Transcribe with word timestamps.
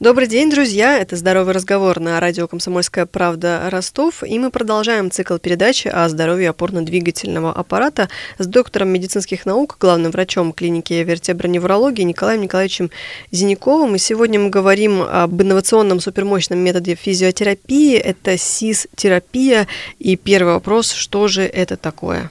Добрый 0.00 0.28
день, 0.28 0.48
друзья! 0.48 0.96
Это 0.96 1.16
«Здоровый 1.16 1.52
разговор» 1.52 1.98
на 1.98 2.20
радио 2.20 2.46
«Комсомольская 2.46 3.04
правда» 3.04 3.68
Ростов. 3.68 4.22
И 4.22 4.38
мы 4.38 4.52
продолжаем 4.52 5.10
цикл 5.10 5.38
передачи 5.38 5.88
о 5.88 6.08
здоровье 6.08 6.50
опорно-двигательного 6.50 7.52
аппарата 7.52 8.08
с 8.38 8.46
доктором 8.46 8.90
медицинских 8.90 9.44
наук, 9.44 9.76
главным 9.80 10.12
врачом 10.12 10.52
клиники 10.52 10.92
вертеброневрологии 10.92 12.02
Николаем 12.02 12.42
Николаевичем 12.42 12.92
Зиняковым. 13.32 13.96
И 13.96 13.98
сегодня 13.98 14.38
мы 14.38 14.50
говорим 14.50 15.02
об 15.02 15.42
инновационном 15.42 15.98
супермощном 15.98 16.60
методе 16.60 16.94
физиотерапии. 16.94 17.96
Это 17.96 18.38
СИС-терапия. 18.38 19.66
И 19.98 20.14
первый 20.14 20.54
вопрос, 20.54 20.92
что 20.92 21.26
же 21.26 21.42
это 21.42 21.76
такое? 21.76 22.30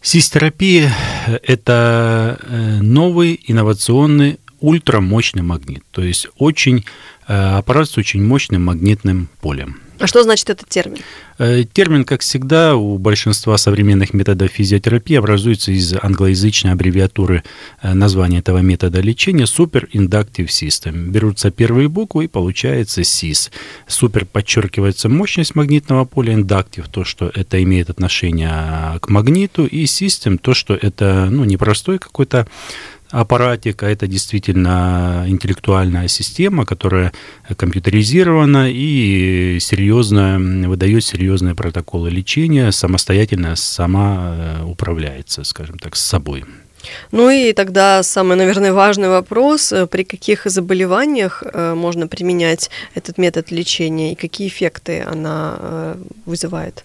СИС-терапия– 0.00 0.92
это 1.42 2.38
э, 2.40 2.78
новый 2.82 3.40
инновационный 3.48 4.38
ультрамощный 4.64 5.42
магнит, 5.42 5.84
то 5.90 6.02
есть 6.02 6.26
очень 6.38 6.84
э, 7.26 7.32
аппарат 7.34 7.88
с 7.88 7.98
очень 7.98 8.24
мощным 8.24 8.64
магнитным 8.64 9.28
полем. 9.40 9.80
А 9.98 10.06
что 10.08 10.22
значит 10.24 10.50
этот 10.50 10.68
термин? 10.68 10.98
Э, 11.38 11.62
термин, 11.72 12.04
как 12.04 12.22
всегда, 12.22 12.74
у 12.74 12.98
большинства 12.98 13.56
современных 13.56 14.12
методов 14.12 14.50
физиотерапии 14.50 15.16
образуется 15.16 15.70
из 15.70 15.94
англоязычной 15.94 16.72
аббревиатуры 16.72 17.44
э, 17.80 17.94
названия 17.94 18.40
этого 18.40 18.58
метода 18.58 19.00
лечения 19.00 19.44
Super 19.44 19.88
Inductive 19.92 20.46
System. 20.46 21.10
Берутся 21.10 21.50
первые 21.50 21.88
буквы 21.88 22.24
и 22.24 22.28
получается 22.28 23.02
SIS. 23.02 23.50
Супер 23.86 24.24
подчеркивается 24.24 25.08
мощность 25.08 25.54
магнитного 25.54 26.04
поля, 26.04 26.34
Inductive 26.34 26.86
то, 26.90 27.04
что 27.04 27.30
это 27.32 27.62
имеет 27.62 27.88
отношение 27.88 28.98
к 29.00 29.08
магниту, 29.08 29.64
и 29.64 29.84
System 29.84 30.38
то, 30.38 30.54
что 30.54 30.74
это 30.74 31.28
ну, 31.30 31.44
непростой 31.44 31.98
какой-то 31.98 32.48
аппаратик, 33.14 33.82
а 33.82 33.88
это 33.88 34.06
действительно 34.06 35.24
интеллектуальная 35.28 36.08
система, 36.08 36.66
которая 36.66 37.12
компьютеризирована 37.56 38.70
и 38.70 39.58
серьезно 39.60 40.38
выдает 40.68 41.04
серьезные 41.04 41.54
протоколы 41.54 42.10
лечения, 42.10 42.72
самостоятельно 42.72 43.54
сама 43.56 44.34
э, 44.36 44.64
управляется, 44.64 45.44
скажем 45.44 45.78
так, 45.78 45.96
с 45.96 46.02
собой. 46.02 46.44
Ну 47.12 47.30
и 47.30 47.52
тогда 47.52 48.02
самый, 48.02 48.36
наверное, 48.36 48.72
важный 48.72 49.08
вопрос, 49.08 49.72
э, 49.72 49.86
при 49.86 50.02
каких 50.02 50.46
заболеваниях 50.46 51.42
э, 51.44 51.74
можно 51.74 52.08
применять 52.08 52.70
этот 52.94 53.18
метод 53.18 53.52
лечения 53.52 54.12
и 54.12 54.16
какие 54.16 54.48
эффекты 54.48 55.02
она 55.02 55.96
вызывает? 56.26 56.84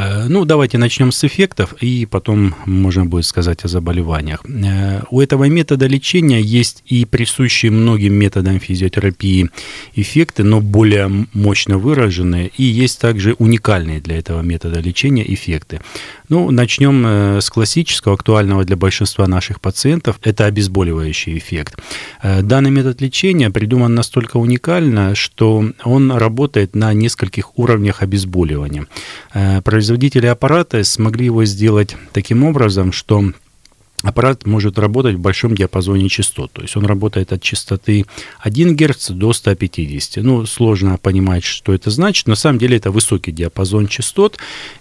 Э, 0.00 0.28
ну, 0.28 0.44
давайте 0.44 0.78
начнем 0.78 1.12
с 1.12 1.24
эффектов, 1.24 1.74
и 1.82 2.06
потом 2.06 2.54
можно 2.64 3.04
будет 3.04 3.26
сказать 3.26 3.64
о 3.64 3.68
заболеваниях. 3.68 4.40
Э, 4.48 5.02
у 5.10 5.20
этого 5.20 5.44
метода 5.44 5.86
лечения 5.86 6.40
есть 6.40 6.82
и 6.86 7.04
присущие 7.04 7.70
многим 7.70 8.14
методам 8.14 8.60
физиотерапии 8.60 9.50
эффекты, 9.94 10.42
но 10.42 10.60
более 10.60 11.26
мощно 11.34 11.76
выраженные, 11.76 12.50
и 12.56 12.64
есть 12.64 12.98
также 13.00 13.34
уникальные 13.34 14.00
для 14.00 14.16
этого 14.16 14.40
метода 14.40 14.80
лечения 14.80 15.34
эффекты. 15.34 15.82
Ну, 16.30 16.50
начнем 16.50 17.04
э, 17.06 17.40
с 17.42 17.50
классического, 17.50 18.14
актуального 18.14 18.64
для 18.64 18.76
большинства 18.76 19.26
наших 19.26 19.60
пациентов, 19.60 20.18
это 20.22 20.46
обезболивающий 20.46 21.36
эффект. 21.36 21.76
Данный 22.22 22.70
метод 22.70 23.00
лечения 23.00 23.50
придуман 23.50 23.94
настолько 23.94 24.38
уникально, 24.38 25.14
что 25.14 25.64
он 25.84 26.12
работает 26.12 26.74
на 26.74 26.94
нескольких 26.94 27.58
уровнях 27.58 28.02
обезболивания 28.02 28.86
производители 29.90 30.26
аппарата 30.26 30.84
смогли 30.84 31.24
его 31.24 31.44
сделать 31.44 31.96
таким 32.12 32.44
образом, 32.44 32.92
что 32.92 33.32
аппарат 34.02 34.46
может 34.46 34.78
работать 34.78 35.16
в 35.16 35.20
большом 35.20 35.54
диапазоне 35.54 36.08
частот. 36.08 36.52
То 36.52 36.62
есть 36.62 36.76
он 36.76 36.86
работает 36.86 37.32
от 37.32 37.42
частоты 37.42 38.06
1 38.40 38.76
Гц 38.76 39.10
до 39.10 39.32
150. 39.32 40.24
Ну, 40.24 40.46
сложно 40.46 40.96
понимать, 40.98 41.44
что 41.44 41.74
это 41.74 41.90
значит. 41.90 42.26
На 42.26 42.34
самом 42.34 42.58
деле 42.58 42.76
это 42.76 42.90
высокий 42.90 43.32
диапазон 43.32 43.88
частот. 43.88 44.38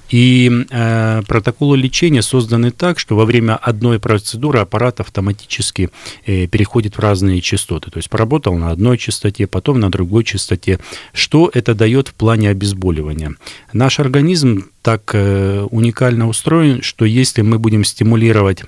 И 0.09 0.65
э, 0.71 1.21
протоколы 1.27 1.77
лечения 1.77 2.21
созданы 2.21 2.71
так, 2.71 2.97
что 2.97 3.15
во 3.15 3.25
время 3.25 3.55
одной 3.55 3.99
процедуры 3.99 4.59
аппарат 4.59 4.99
автоматически 4.99 5.89
э, 6.25 6.47
переходит 6.47 6.95
в 6.95 6.99
разные 6.99 7.41
частоты. 7.41 7.91
То 7.91 7.97
есть 7.97 8.09
поработал 8.09 8.55
на 8.55 8.71
одной 8.71 8.97
частоте, 8.97 9.45
потом 9.45 9.79
на 9.79 9.91
другой 9.91 10.23
частоте. 10.23 10.79
Что 11.13 11.51
это 11.53 11.75
дает 11.75 12.07
в 12.07 12.13
плане 12.13 12.49
обезболивания? 12.49 13.35
Наш 13.73 13.99
организм 13.99 14.69
так 14.81 15.11
э, 15.13 15.67
уникально 15.69 16.27
устроен, 16.27 16.81
что 16.81 17.05
если 17.05 17.41
мы 17.41 17.59
будем 17.59 17.83
стимулировать 17.83 18.63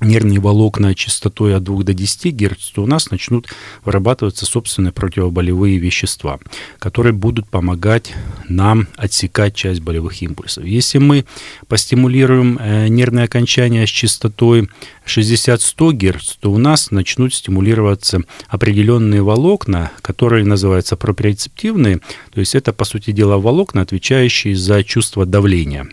нервные 0.00 0.40
волокна 0.40 0.94
частотой 0.94 1.56
от 1.56 1.64
2 1.64 1.82
до 1.84 1.94
10 1.94 2.34
Гц, 2.34 2.70
то 2.74 2.82
у 2.82 2.86
нас 2.86 3.10
начнут 3.10 3.48
вырабатываться 3.84 4.46
собственные 4.46 4.92
противоболевые 4.92 5.78
вещества, 5.78 6.38
которые 6.78 7.12
будут 7.12 7.48
помогать 7.48 8.12
нам 8.48 8.88
отсекать 8.96 9.54
часть 9.54 9.80
болевых 9.80 10.20
импульсов. 10.22 10.64
Если 10.64 10.98
мы 10.98 11.24
постимулируем 11.68 12.58
э, 12.60 12.88
нервные 12.88 13.24
окончания 13.24 13.86
с 13.86 13.90
частотой 13.90 14.68
60-100 15.06 15.92
Гц, 15.92 16.36
то 16.40 16.52
у 16.52 16.58
нас 16.58 16.90
начнут 16.90 17.34
стимулироваться 17.34 18.20
определенные 18.48 19.22
волокна, 19.22 19.92
которые 20.02 20.44
называются 20.44 20.96
проприоцептивные, 20.96 22.00
то 22.32 22.40
есть 22.40 22.54
это, 22.54 22.72
по 22.72 22.84
сути 22.84 23.12
дела, 23.12 23.38
волокна, 23.38 23.82
отвечающие 23.82 24.56
за 24.56 24.82
чувство 24.82 25.26
давления. 25.26 25.88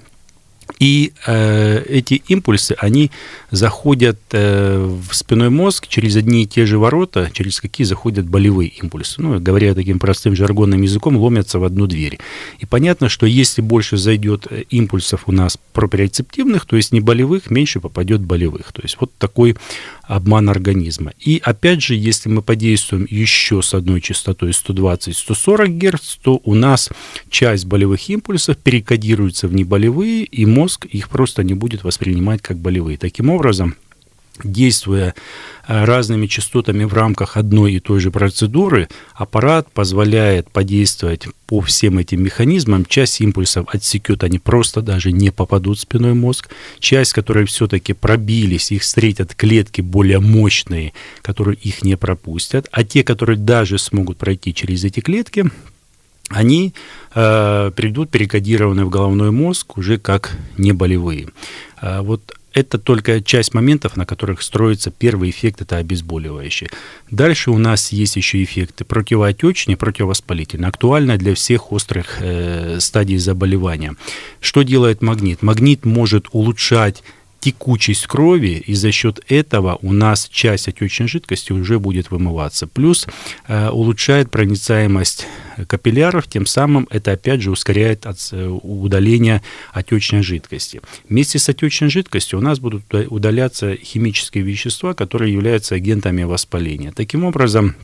И 0.81 1.13
э, 1.27 1.83
эти 1.89 2.23
импульсы, 2.27 2.75
они 2.79 3.11
заходят 3.51 4.17
э, 4.31 4.79
в 4.79 5.13
спиной 5.13 5.51
мозг 5.51 5.87
через 5.87 6.15
одни 6.15 6.41
и 6.41 6.47
те 6.47 6.65
же 6.65 6.79
ворота, 6.79 7.29
через 7.31 7.61
какие 7.61 7.85
заходят 7.85 8.25
болевые 8.25 8.69
импульсы. 8.69 9.21
Ну, 9.21 9.39
говоря 9.39 9.75
таким 9.75 9.99
простым 9.99 10.35
жаргонным 10.35 10.81
языком, 10.81 11.17
ломятся 11.17 11.59
в 11.59 11.65
одну 11.65 11.85
дверь. 11.85 12.17
И 12.57 12.65
понятно, 12.65 13.09
что 13.09 13.27
если 13.27 13.61
больше 13.61 13.97
зайдет 13.97 14.47
э, 14.49 14.63
импульсов 14.71 15.25
у 15.27 15.31
нас 15.31 15.59
проприорецептивных, 15.71 16.65
то 16.65 16.75
есть 16.75 16.91
не 16.91 16.99
болевых, 16.99 17.51
меньше 17.51 17.79
попадет 17.79 18.21
болевых. 18.21 18.73
То 18.73 18.81
есть 18.81 18.97
вот 18.99 19.11
такой 19.19 19.57
обман 20.11 20.49
организма. 20.49 21.13
И 21.19 21.41
опять 21.41 21.81
же, 21.81 21.95
если 21.95 22.27
мы 22.27 22.41
подействуем 22.41 23.07
еще 23.09 23.61
с 23.61 23.73
одной 23.73 24.01
частотой 24.01 24.49
120-140 24.49 25.67
Гц, 25.67 26.17
то 26.21 26.41
у 26.43 26.53
нас 26.53 26.89
часть 27.29 27.65
болевых 27.65 28.09
импульсов 28.09 28.57
перекодируется 28.57 29.47
в 29.47 29.53
неболевые, 29.53 30.25
и 30.25 30.45
мозг 30.45 30.85
их 30.85 31.09
просто 31.09 31.43
не 31.43 31.53
будет 31.53 31.85
воспринимать 31.85 32.41
как 32.41 32.57
болевые. 32.57 32.97
Таким 32.97 33.29
образом, 33.29 33.75
действуя 34.43 35.13
э, 35.67 35.85
разными 35.85 36.27
частотами 36.27 36.83
в 36.83 36.93
рамках 36.93 37.37
одной 37.37 37.73
и 37.73 37.79
той 37.79 37.99
же 37.99 38.11
процедуры, 38.11 38.87
аппарат 39.13 39.71
позволяет 39.71 40.49
подействовать 40.51 41.27
по 41.47 41.61
всем 41.61 41.97
этим 41.97 42.23
механизмам. 42.23 42.85
Часть 42.85 43.21
импульсов 43.21 43.67
отсекет, 43.73 44.23
они 44.23 44.39
просто 44.39 44.81
даже 44.81 45.11
не 45.11 45.31
попадут 45.31 45.77
в 45.77 45.81
спиной 45.81 46.13
мозг. 46.13 46.49
Часть, 46.79 47.13
которые 47.13 47.45
все-таки 47.45 47.93
пробились, 47.93 48.71
их 48.71 48.81
встретят 48.81 49.35
клетки 49.35 49.81
более 49.81 50.19
мощные, 50.19 50.93
которые 51.21 51.57
их 51.57 51.83
не 51.83 51.97
пропустят. 51.97 52.67
А 52.71 52.83
те, 52.83 53.03
которые 53.03 53.37
даже 53.37 53.77
смогут 53.77 54.17
пройти 54.17 54.53
через 54.53 54.83
эти 54.83 54.99
клетки, 54.99 55.49
они 56.29 56.73
э, 57.13 57.71
придут 57.75 58.09
перекодированные 58.09 58.85
в 58.85 58.89
головной 58.89 59.31
мозг 59.31 59.77
уже 59.77 59.97
как 59.97 60.37
неболевые. 60.57 61.27
Э, 61.81 62.01
вот 62.01 62.33
это 62.53 62.77
только 62.77 63.21
часть 63.21 63.53
моментов, 63.53 63.95
на 63.95 64.05
которых 64.05 64.41
строится 64.41 64.91
первый 64.91 65.29
эффект, 65.29 65.61
это 65.61 65.77
обезболивающий. 65.77 66.69
Дальше 67.09 67.51
у 67.51 67.57
нас 67.57 67.91
есть 67.91 68.15
еще 68.15 68.43
эффекты 68.43 68.83
противоотечные, 68.83 69.77
противовоспалительные, 69.77 70.67
актуально 70.67 71.17
для 71.17 71.33
всех 71.33 71.71
острых 71.71 72.17
э, 72.19 72.79
стадий 72.79 73.17
заболевания. 73.17 73.95
Что 74.39 74.63
делает 74.63 75.01
магнит? 75.01 75.41
Магнит 75.41 75.85
может 75.85 76.27
улучшать 76.31 77.03
текучесть 77.41 78.07
крови, 78.07 78.63
и 78.65 78.73
за 78.73 78.91
счет 78.91 79.19
этого 79.27 79.77
у 79.81 79.91
нас 79.91 80.29
часть 80.31 80.67
отечной 80.67 81.09
жидкости 81.09 81.51
уже 81.51 81.79
будет 81.79 82.11
вымываться. 82.11 82.67
Плюс 82.67 83.07
э, 83.47 83.69
улучшает 83.69 84.29
проницаемость 84.31 85.27
капилляров, 85.67 86.27
тем 86.27 86.45
самым 86.45 86.87
это 86.91 87.13
опять 87.13 87.41
же 87.41 87.51
ускоряет 87.51 88.05
от, 88.05 88.17
э, 88.31 88.47
удаление 88.47 89.41
отечной 89.73 90.21
жидкости. 90.21 90.81
Вместе 91.09 91.39
с 91.39 91.49
отечной 91.49 91.89
жидкостью 91.89 92.39
у 92.39 92.41
нас 92.41 92.59
будут 92.59 92.83
удаляться 92.93 93.75
химические 93.75 94.43
вещества, 94.43 94.93
которые 94.93 95.33
являются 95.33 95.75
агентами 95.75 96.23
воспаления. 96.23 96.91
Таким 96.91 97.23
образом, 97.25 97.75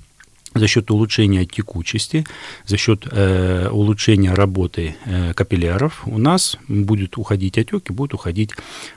за 0.60 0.68
счет 0.68 0.92
улучшения 0.92 1.46
текучести, 1.46 2.26
за 2.66 2.78
счет 2.78 3.08
э, 3.12 3.70
улучшения 3.70 4.34
работы 4.34 4.96
э, 5.06 5.34
капилляров 5.34 6.04
у 6.06 6.18
нас 6.18 6.58
будет 6.68 7.18
уходить 7.18 7.58
отек 7.58 7.90
и 7.90 7.94
будет 7.94 8.14
уходить 8.14 8.52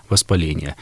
воспаление. 0.08 0.76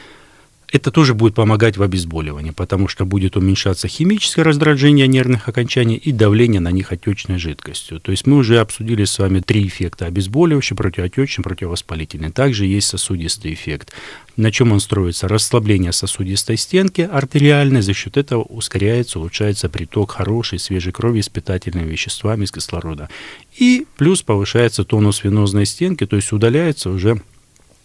Это 0.71 0.91
тоже 0.91 1.13
будет 1.13 1.35
помогать 1.35 1.77
в 1.77 1.83
обезболивании, 1.83 2.51
потому 2.51 2.87
что 2.87 3.05
будет 3.05 3.35
уменьшаться 3.35 3.87
химическое 3.87 4.43
раздражение 4.43 5.07
нервных 5.07 5.47
окончаний 5.47 5.95
и 5.95 6.11
давление 6.11 6.61
на 6.61 6.71
них 6.71 6.91
отечной 6.91 7.39
жидкостью. 7.39 7.99
То 7.99 8.11
есть 8.11 8.27
мы 8.27 8.37
уже 8.37 8.59
обсудили 8.59 9.05
с 9.05 9.17
вами 9.17 9.39
три 9.39 9.65
эффекта. 9.65 10.05
Обезболивающий, 10.05 10.75
противоотечный, 10.75 11.43
противовоспалительный. 11.43 12.31
Также 12.31 12.65
есть 12.65 12.87
сосудистый 12.87 13.53
эффект. 13.53 13.93
На 14.37 14.51
чем 14.51 14.71
он 14.71 14.79
строится? 14.79 15.27
Расслабление 15.27 15.91
сосудистой 15.91 16.57
стенки 16.57 17.01
артериальной. 17.01 17.81
За 17.81 17.93
счет 17.93 18.17
этого 18.17 18.43
ускоряется, 18.43 19.19
улучшается 19.19 19.69
приток 19.69 20.11
хорошей 20.11 20.59
свежей 20.59 20.93
крови 20.93 21.21
с 21.21 21.29
питательными 21.29 21.89
веществами, 21.89 22.45
с 22.45 22.51
кислорода. 22.51 23.09
И 23.57 23.85
плюс 23.97 24.21
повышается 24.21 24.83
тонус 24.83 25.23
венозной 25.23 25.65
стенки, 25.65 26.05
то 26.05 26.15
есть 26.15 26.31
удаляется 26.31 26.89
уже 26.89 27.21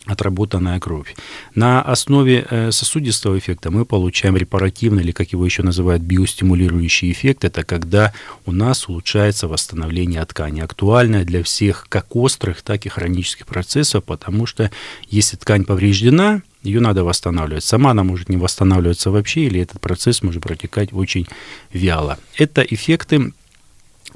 отработанная 0.07 0.79
кровь. 0.81 1.15
На 1.55 1.81
основе 1.81 2.47
э, 2.51 2.71
сосудистого 2.73 3.39
эффекта 3.39 3.71
мы 3.71 3.85
получаем 3.85 4.37
репаративный, 4.37 5.03
или 5.03 5.13
как 5.13 5.33
его 5.33 5.45
еще 5.45 5.63
называют, 5.63 6.03
биостимулирующий 6.03 7.11
эффект. 7.11 7.45
Это 7.45 7.65
когда 7.65 8.13
у 8.45 8.53
нас 8.53 8.89
улучшается 8.89 9.49
восстановление 9.49 10.25
ткани. 10.25 10.61
Актуальное 10.61 11.25
для 11.25 11.43
всех 11.43 11.87
как 11.89 12.15
острых, 12.15 12.63
так 12.63 12.85
и 12.85 12.91
хронических 12.91 13.47
процессов, 13.47 14.05
потому 14.05 14.47
что 14.47 14.71
если 15.09 15.37
ткань 15.37 15.65
повреждена, 15.65 16.43
ее 16.63 16.81
надо 16.81 17.05
восстанавливать. 17.05 17.65
Сама 17.65 17.91
она 17.91 18.05
может 18.05 18.29
не 18.29 18.37
восстанавливаться 18.37 19.11
вообще, 19.11 19.43
или 19.45 19.61
этот 19.61 19.81
процесс 19.81 20.23
может 20.23 20.43
протекать 20.43 20.93
очень 20.93 21.27
вяло. 21.73 22.19
Это 22.37 22.63
эффекты 22.63 23.33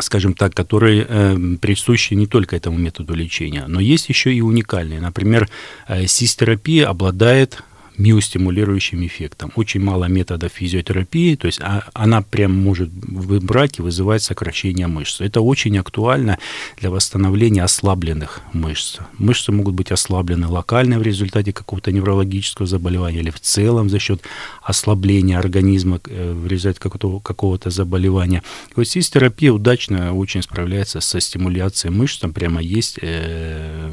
скажем 0.00 0.34
так, 0.34 0.54
которые 0.54 1.06
э, 1.08 1.36
присущи 1.60 2.14
не 2.14 2.26
только 2.26 2.56
этому 2.56 2.78
методу 2.78 3.14
лечения, 3.14 3.64
но 3.66 3.80
есть 3.80 4.08
еще 4.08 4.32
и 4.32 4.40
уникальные. 4.40 5.00
Например, 5.00 5.48
э, 5.88 6.06
систерапия 6.06 6.88
обладает 6.88 7.62
миостимулирующим 7.98 9.04
эффектом. 9.04 9.52
Очень 9.56 9.82
мало 9.82 10.04
методов 10.04 10.52
физиотерапии, 10.52 11.34
то 11.34 11.46
есть 11.46 11.60
а, 11.60 11.84
она 11.94 12.22
прям 12.22 12.54
может 12.54 12.90
выбрать 12.92 13.78
и 13.78 13.82
вызывать 13.82 14.22
сокращение 14.22 14.86
мышц. 14.86 15.20
Это 15.20 15.40
очень 15.40 15.76
актуально 15.78 16.38
для 16.80 16.90
восстановления 16.90 17.64
ослабленных 17.64 18.40
мышц. 18.52 18.98
Мышцы 19.18 19.52
могут 19.52 19.74
быть 19.74 19.92
ослаблены 19.92 20.46
локально 20.46 20.98
в 20.98 21.02
результате 21.02 21.52
какого-то 21.52 21.92
неврологического 21.92 22.66
заболевания 22.66 23.18
или 23.18 23.30
в 23.30 23.40
целом 23.40 23.90
за 23.90 23.98
счет 23.98 24.22
ослабления 24.62 25.38
организма 25.38 26.00
э, 26.06 26.32
в 26.32 26.46
результате 26.46 26.80
какого-то, 26.80 27.20
какого-то 27.20 27.70
заболевания. 27.70 28.42
И 28.70 28.72
вот 28.76 28.86
терапия 28.86 29.52
удачно 29.52 30.14
очень 30.14 30.42
справляется 30.42 31.00
со 31.00 31.20
стимуляцией 31.20 31.92
мышц. 31.92 32.18
Там 32.18 32.32
прямо 32.32 32.60
есть 32.60 32.98
э, 33.02 33.90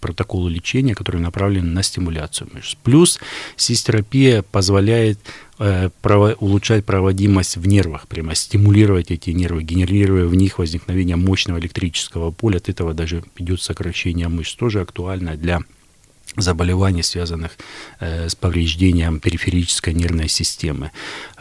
протоколы 0.00 0.50
лечения, 0.50 0.94
которые 0.94 1.22
направлены 1.22 1.70
на 1.70 1.82
стимуляцию 1.82 2.48
мышц. 2.52 2.76
Плюс 2.82 3.18
Систерапия 3.56 4.42
позволяет 4.42 5.18
э, 5.58 5.90
улучшать 6.38 6.84
проводимость 6.84 7.56
в 7.56 7.66
нервах, 7.66 8.08
прямо 8.08 8.34
стимулировать 8.34 9.10
эти 9.10 9.30
нервы, 9.30 9.62
генерируя 9.62 10.26
в 10.26 10.34
них 10.34 10.58
возникновение 10.58 11.16
мощного 11.16 11.58
электрического 11.58 12.30
поля. 12.30 12.56
От 12.56 12.68
этого 12.68 12.94
даже 12.94 13.24
идет 13.36 13.60
сокращение 13.60 14.28
мышц. 14.28 14.54
Тоже 14.54 14.80
актуально 14.80 15.36
для 15.36 15.60
заболеваний, 16.36 17.02
связанных 17.02 17.52
э, 18.00 18.28
с 18.28 18.34
повреждением 18.34 19.20
периферической 19.20 19.94
нервной 19.94 20.28
системы. 20.28 20.90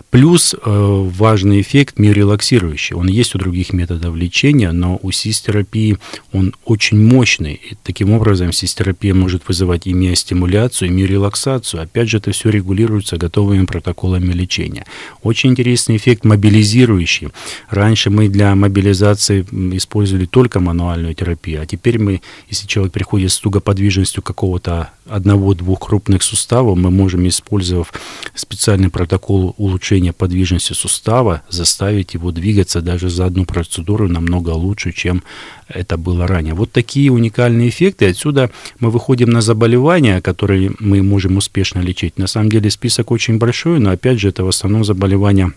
Плюс 0.10 0.54
э, 0.54 0.58
важный 0.66 1.62
эффект 1.62 1.98
миорелаксирующий. 1.98 2.96
Он 2.96 3.08
есть 3.08 3.34
у 3.36 3.38
других 3.38 3.72
методов 3.72 4.16
лечения, 4.16 4.72
но 4.72 5.00
у 5.02 5.12
систерапии 5.12 5.98
он 6.34 6.54
очень 6.66 7.00
мощный. 7.00 7.54
И 7.54 7.78
таким 7.82 8.12
образом 8.12 8.52
систерапия 8.52 9.14
может 9.14 9.48
вызывать 9.48 9.88
и 9.88 9.94
миостимуляцию, 9.94 10.90
и 10.90 10.92
миорелаксацию. 10.92 11.84
Опять 11.84 12.10
же, 12.10 12.18
это 12.18 12.32
все 12.32 12.50
регулируется 12.50 13.16
готовыми 13.18 13.66
протоколами 13.66 14.34
лечения. 14.34 14.86
Очень 15.24 15.52
интересный 15.52 15.96
эффект 15.96 16.26
мобилизирующий. 16.26 17.30
Раньше 17.70 18.10
мы 18.10 18.28
для 18.28 18.54
мобилизации 18.56 19.46
использовали 19.78 20.26
только 20.26 20.60
мануальную 20.60 21.16
терапию, 21.16 21.62
а 21.62 21.66
теперь 21.66 22.00
мы, 22.00 22.22
если 22.50 22.68
человек 22.68 22.92
приходит 22.92 23.32
с 23.32 23.40
тугоподвижностью 23.40 24.22
какого-то 24.22 24.81
одного-двух 25.08 25.80
крупных 25.80 26.24
суставов 26.24 26.78
мы 26.78 26.92
можем, 26.92 27.28
использовав 27.28 27.94
специальный 28.34 28.90
протокол 28.90 29.56
улучшения 29.58 30.14
подвижности 30.14 30.74
сустава, 30.74 31.42
заставить 31.50 32.14
его 32.14 32.32
двигаться 32.32 32.82
даже 32.82 33.10
за 33.10 33.26
одну 33.26 33.46
процедуру 33.46 34.08
намного 34.08 34.52
лучше, 34.52 34.92
чем 34.92 35.24
это 35.68 35.98
было 35.98 36.28
ранее. 36.28 36.54
Вот 36.54 36.72
такие 36.72 37.12
уникальные 37.12 37.70
эффекты. 37.70 38.08
Отсюда 38.08 38.52
мы 38.80 38.90
выходим 38.90 39.30
на 39.30 39.42
заболевания, 39.42 40.22
которые 40.22 40.72
мы 40.80 41.02
можем 41.02 41.38
успешно 41.38 41.80
лечить. 41.80 42.18
На 42.18 42.28
самом 42.28 42.50
деле 42.50 42.70
список 42.70 43.12
очень 43.12 43.38
большой, 43.38 43.80
но 43.80 43.92
опять 43.92 44.20
же 44.20 44.30
это 44.30 44.44
в 44.44 44.48
основном 44.48 44.84
заболевания 44.84 45.54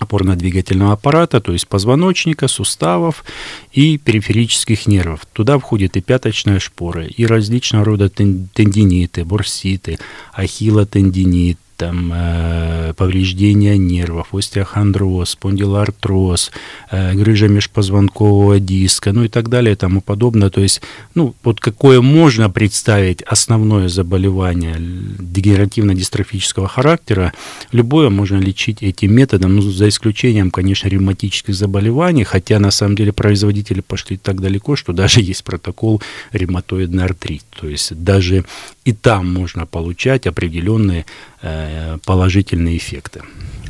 опорно-двигательного 0.00 0.92
аппарата, 0.92 1.40
то 1.40 1.52
есть 1.52 1.68
позвоночника, 1.68 2.48
суставов 2.48 3.24
и 3.72 3.98
периферических 3.98 4.86
нервов. 4.86 5.20
Туда 5.32 5.58
входит 5.58 5.96
и 5.96 6.00
пяточная 6.00 6.58
шпора, 6.58 7.04
и 7.04 7.26
различного 7.26 7.84
рода 7.84 8.08
тендиниты, 8.08 9.24
бурситы, 9.24 9.98
ахиллотендинит, 10.32 11.58
там, 11.80 12.12
э, 12.14 12.92
повреждения 12.94 13.78
нервов, 13.78 14.34
остеохондроз, 14.34 15.30
спондилоартроз, 15.30 16.50
э, 16.90 17.14
грыжа 17.14 17.48
межпозвонкового 17.48 18.60
диска, 18.60 19.12
ну 19.12 19.24
и 19.24 19.28
так 19.28 19.48
далее 19.48 19.72
и 19.72 19.76
тому 19.76 20.02
подобное. 20.02 20.50
То 20.50 20.60
есть, 20.60 20.82
ну, 21.14 21.34
вот 21.42 21.58
какое 21.58 22.02
можно 22.02 22.50
представить 22.50 23.22
основное 23.22 23.88
заболевание 23.88 24.76
дегенеративно-дистрофического 24.78 26.68
характера, 26.68 27.32
любое 27.72 28.10
можно 28.10 28.36
лечить 28.36 28.82
этим 28.82 29.14
методом, 29.14 29.56
ну, 29.56 29.62
за 29.62 29.88
исключением, 29.88 30.50
конечно, 30.50 30.88
ревматических 30.88 31.54
заболеваний, 31.54 32.24
хотя 32.24 32.58
на 32.58 32.70
самом 32.70 32.94
деле 32.94 33.12
производители 33.12 33.80
пошли 33.80 34.18
так 34.18 34.42
далеко, 34.42 34.76
что 34.76 34.92
даже 34.92 35.20
есть 35.30 35.44
протокол 35.44 36.02
ревматоидный 36.32 37.04
артрит. 37.04 37.44
То 37.58 37.68
есть 37.68 37.94
даже 38.04 38.44
и 38.84 38.92
там 38.92 39.32
можно 39.32 39.66
получать 39.66 40.26
определенные 40.26 41.04
э, 41.42 41.98
положительные 42.04 42.76
эффекты. 42.76 43.22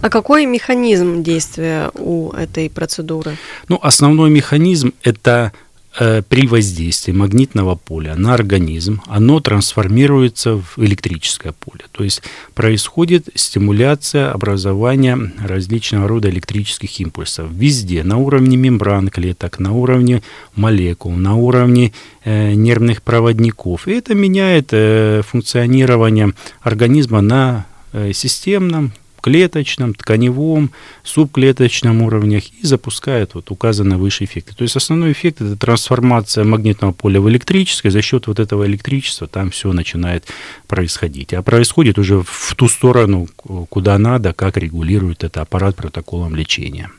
А 0.03 0.09
какой 0.09 0.47
механизм 0.47 1.23
действия 1.23 1.91
у 1.95 2.31
этой 2.33 2.71
процедуры? 2.71 3.37
Ну, 3.69 3.79
основной 3.83 4.31
механизм 4.31 4.93
это 5.03 5.53
при 5.93 6.47
воздействии 6.47 7.13
магнитного 7.13 7.75
поля 7.75 8.15
на 8.15 8.33
организм 8.35 9.03
оно 9.07 9.41
трансформируется 9.41 10.57
в 10.57 10.79
электрическое 10.79 11.53
поле. 11.53 11.85
То 11.91 12.05
есть 12.05 12.23
происходит 12.55 13.29
стимуляция 13.35 14.31
образования 14.31 15.33
различного 15.45 16.07
рода 16.07 16.31
электрических 16.31 17.01
импульсов 17.01 17.51
везде, 17.51 18.05
на 18.05 18.19
уровне 18.19 18.57
мембран 18.57 19.09
клеток, 19.09 19.59
на 19.59 19.73
уровне 19.73 20.23
молекул, 20.55 21.13
на 21.13 21.35
уровне 21.35 21.93
э, 22.25 22.55
нервных 22.55 23.03
проводников. 23.03 23.89
И 23.89 23.93
это 23.93 24.15
меняет 24.15 24.69
э, 24.73 25.23
функционирование 25.27 26.33
организма 26.63 27.21
на 27.21 27.67
э, 27.93 28.13
системном, 28.13 28.93
клеточном, 29.21 29.95
тканевом, 29.95 30.71
субклеточном 31.03 32.03
уровнях 32.03 32.45
и 32.61 32.67
запускает 32.67 33.35
вот 33.35 33.51
указанные 33.51 33.99
выше 33.99 34.25
эффекты. 34.25 34.55
То 34.55 34.63
есть 34.63 34.77
основной 34.77 35.13
эффект 35.13 35.41
это 35.41 35.57
трансформация 35.57 36.45
магнитного 36.45 36.93
поля 36.93 37.21
в 37.21 37.29
электрическое, 37.29 37.93
за 37.93 38.03
счет 38.03 38.27
вот 38.27 38.39
этого 38.39 38.67
электричества 38.67 39.27
там 39.27 39.51
все 39.51 39.73
начинает 39.73 40.27
происходить. 40.67 41.33
А 41.35 41.43
происходит 41.43 41.99
уже 41.99 42.23
в 42.23 42.55
ту 42.57 42.69
сторону, 42.69 43.29
куда 43.69 43.99
надо, 43.99 44.33
как 44.33 44.57
регулирует 44.57 45.25
это 45.25 45.43
аппарат 45.43 45.77
протоколом 45.77 46.35
лечения. 46.35 46.91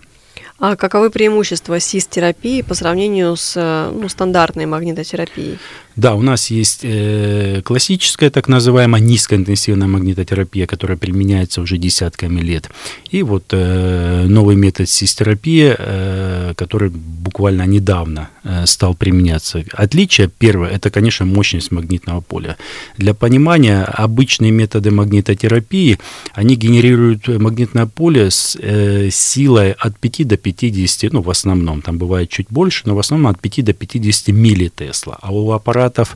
А 0.63 0.75
каковы 0.75 1.09
преимущества 1.09 1.79
СИС-терапии 1.79 2.61
по 2.61 2.75
сравнению 2.75 3.35
с 3.35 3.55
ну, 3.91 4.07
стандартной 4.07 4.67
магнитотерапией? 4.67 5.57
Да, 5.95 6.15
у 6.15 6.21
нас 6.21 6.51
есть 6.51 6.81
э, 6.83 7.61
классическая 7.63 8.29
так 8.29 8.47
называемая 8.47 9.01
низкоинтенсивная 9.01 9.87
магнитотерапия, 9.87 10.67
которая 10.67 10.97
применяется 10.97 11.61
уже 11.61 11.77
десятками 11.77 12.41
лет. 12.41 12.69
И 13.09 13.23
вот 13.23 13.45
э, 13.51 14.25
новый 14.27 14.55
метод 14.55 14.89
систерапии, 14.89 15.75
э, 15.77 16.53
который 16.55 16.89
буквально 16.89 17.65
недавно 17.65 18.29
э, 18.43 18.65
стал 18.65 18.95
применяться. 18.95 19.63
Отличие 19.73 20.29
первое, 20.29 20.69
это, 20.69 20.89
конечно, 20.89 21.25
мощность 21.25 21.71
магнитного 21.71 22.21
поля. 22.21 22.57
Для 22.97 23.13
понимания, 23.13 23.83
обычные 23.83 24.51
методы 24.51 24.91
магнитотерапии, 24.91 25.97
они 26.33 26.55
генерируют 26.55 27.27
магнитное 27.27 27.85
поле 27.85 28.31
с 28.31 28.57
э, 28.59 29.09
силой 29.11 29.71
от 29.71 29.99
5 29.99 30.27
до 30.27 30.37
50 30.37 30.61
50, 30.71 31.13
ну, 31.13 31.21
в 31.21 31.29
основном, 31.29 31.81
там 31.81 31.97
бывает 31.97 32.29
чуть 32.29 32.47
больше, 32.49 32.83
но 32.85 32.95
в 32.95 32.99
основном 32.99 33.31
от 33.31 33.39
5 33.39 33.65
до 33.65 33.73
50 33.73 34.27
миллитесла. 34.29 35.17
А 35.21 35.31
у 35.31 35.51
аппаратов 35.81 36.15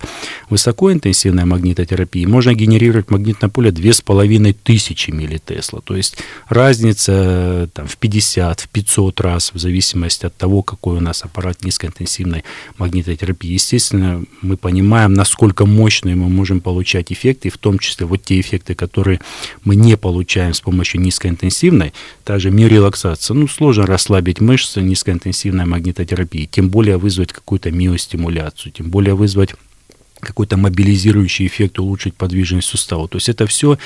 высокоинтенсивной 0.50 1.46
магнитотерапии 1.46 2.26
можно 2.26 2.54
генерировать 2.54 3.10
магнитное 3.10 3.50
поле 3.50 3.72
2500 3.72 5.14
миллитесла. 5.14 5.82
То 5.82 5.96
есть 5.96 6.18
разница 6.48 7.70
там, 7.74 7.88
в 7.88 7.98
50, 7.98 8.62
в 8.62 8.70
500 8.70 9.22
раз, 9.22 9.52
в 9.54 9.58
зависимости 9.58 10.26
от 10.26 10.36
того, 10.38 10.62
какой 10.62 10.98
у 10.98 11.02
нас 11.02 11.24
аппарат 11.24 11.64
низкоинтенсивной 11.64 12.44
магнитотерапии. 12.78 13.54
Естественно, 13.54 14.24
мы 14.42 14.58
понимаем, 14.58 15.14
насколько 15.14 15.66
мощные 15.66 16.16
мы 16.16 16.30
можем 16.30 16.62
получать 16.62 17.12
эффекты, 17.12 17.50
в 17.50 17.58
том 17.58 17.80
числе 17.80 18.06
вот 18.06 18.24
те 18.24 18.40
эффекты, 18.40 18.76
которые 18.76 19.20
мы 19.64 19.76
не 19.76 19.98
получаем 19.98 20.54
с 20.54 20.62
помощью 20.62 21.02
низкоинтенсивной, 21.02 21.94
та 22.26 22.40
же 22.40 22.52
миорелаксация. 22.52 23.36
Ну, 23.36 23.48
сложно 23.48 23.86
расслабить 23.86 24.42
мышцы 24.42 24.82
низкоинтенсивной 24.82 25.66
магнитотерапии, 25.66 26.50
тем 26.52 26.70
более 26.70 26.98
вызвать 26.98 27.32
какую-то 27.32 27.72
миостимуляцию, 27.72 28.72
тем 28.72 28.90
более 28.90 29.14
вызвать 29.14 29.56
какой-то 30.20 30.58
мобилизирующий 30.58 31.46
эффект, 31.46 31.78
улучшить 31.78 32.16
подвижность 32.16 32.68
сустава. 32.68 33.08
То 33.08 33.18
есть 33.18 33.30
это 33.30 33.46
все 33.46 33.78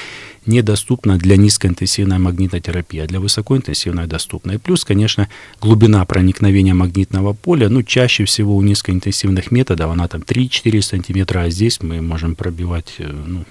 недоступно 0.46 1.18
для 1.18 1.36
низкоинтенсивной 1.36 2.18
магнитотерапии, 2.18 3.02
а 3.02 3.08
для 3.08 3.20
высокоинтенсивной 3.20 4.08
доступно. 4.08 4.54
И 4.54 4.58
плюс, 4.58 4.86
конечно, 4.86 5.28
глубина 5.60 6.06
проникновения 6.06 6.74
магнитного 6.74 7.34
поля, 7.34 7.68
ну, 7.68 7.84
чаще 7.84 8.24
всего 8.24 8.56
у 8.56 8.62
низкоинтенсивных 8.62 9.52
методов 9.52 9.92
она 9.92 10.08
там 10.08 10.22
3-4 10.22 10.82
сантиметра, 10.82 11.42
а 11.42 11.50
здесь 11.50 11.82
мы 11.82 12.02
можем 12.02 12.36
пробивать, 12.36 12.96
э, 13.00 13.12
ну, 13.12 13.44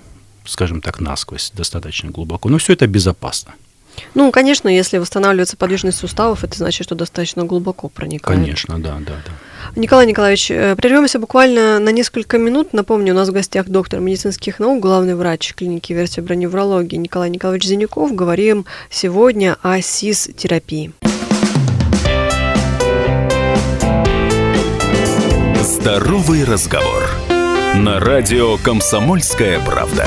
скажем 0.47 0.81
так, 0.81 1.01
насквозь 1.01 1.53
достаточно 1.55 2.11
глубоко. 2.11 2.49
Но 2.49 2.57
все 2.57 2.73
это 2.73 2.87
безопасно. 2.87 3.53
Ну, 4.15 4.31
конечно, 4.31 4.69
если 4.69 4.99
восстанавливается 4.99 5.57
подвижность 5.57 5.99
суставов, 5.99 6.45
это 6.45 6.57
значит, 6.57 6.85
что 6.85 6.95
достаточно 6.95 7.45
глубоко 7.45 7.89
проникает. 7.89 8.39
Конечно, 8.41 8.79
да, 8.79 8.99
да, 9.01 9.15
да. 9.27 9.33
Николай 9.77 10.07
Николаевич, 10.07 10.51
э, 10.51 10.77
прервемся 10.77 11.19
буквально 11.19 11.79
на 11.79 11.91
несколько 11.91 12.39
минут. 12.39 12.73
Напомню, 12.73 13.13
у 13.13 13.17
нас 13.17 13.29
в 13.29 13.33
гостях 13.33 13.69
доктор 13.69 14.01
медицинских 14.01 14.59
наук, 14.59 14.81
главный 14.81 15.15
врач 15.15 15.55
клиники 15.55 15.93
вертеброневрологии 15.93 16.97
Николай 16.97 17.31
Николаевич 17.31 17.67
Зинюков. 17.67 18.15
Говорим 18.15 18.67
сегодня 18.91 19.57
о 19.63 19.81
СИС-терапии. 19.81 20.93
Здоровый 25.61 26.45
разговор. 26.45 27.09
На 27.75 28.01
радио 28.01 28.57
«Комсомольская 28.59 29.61
правда». 29.61 30.07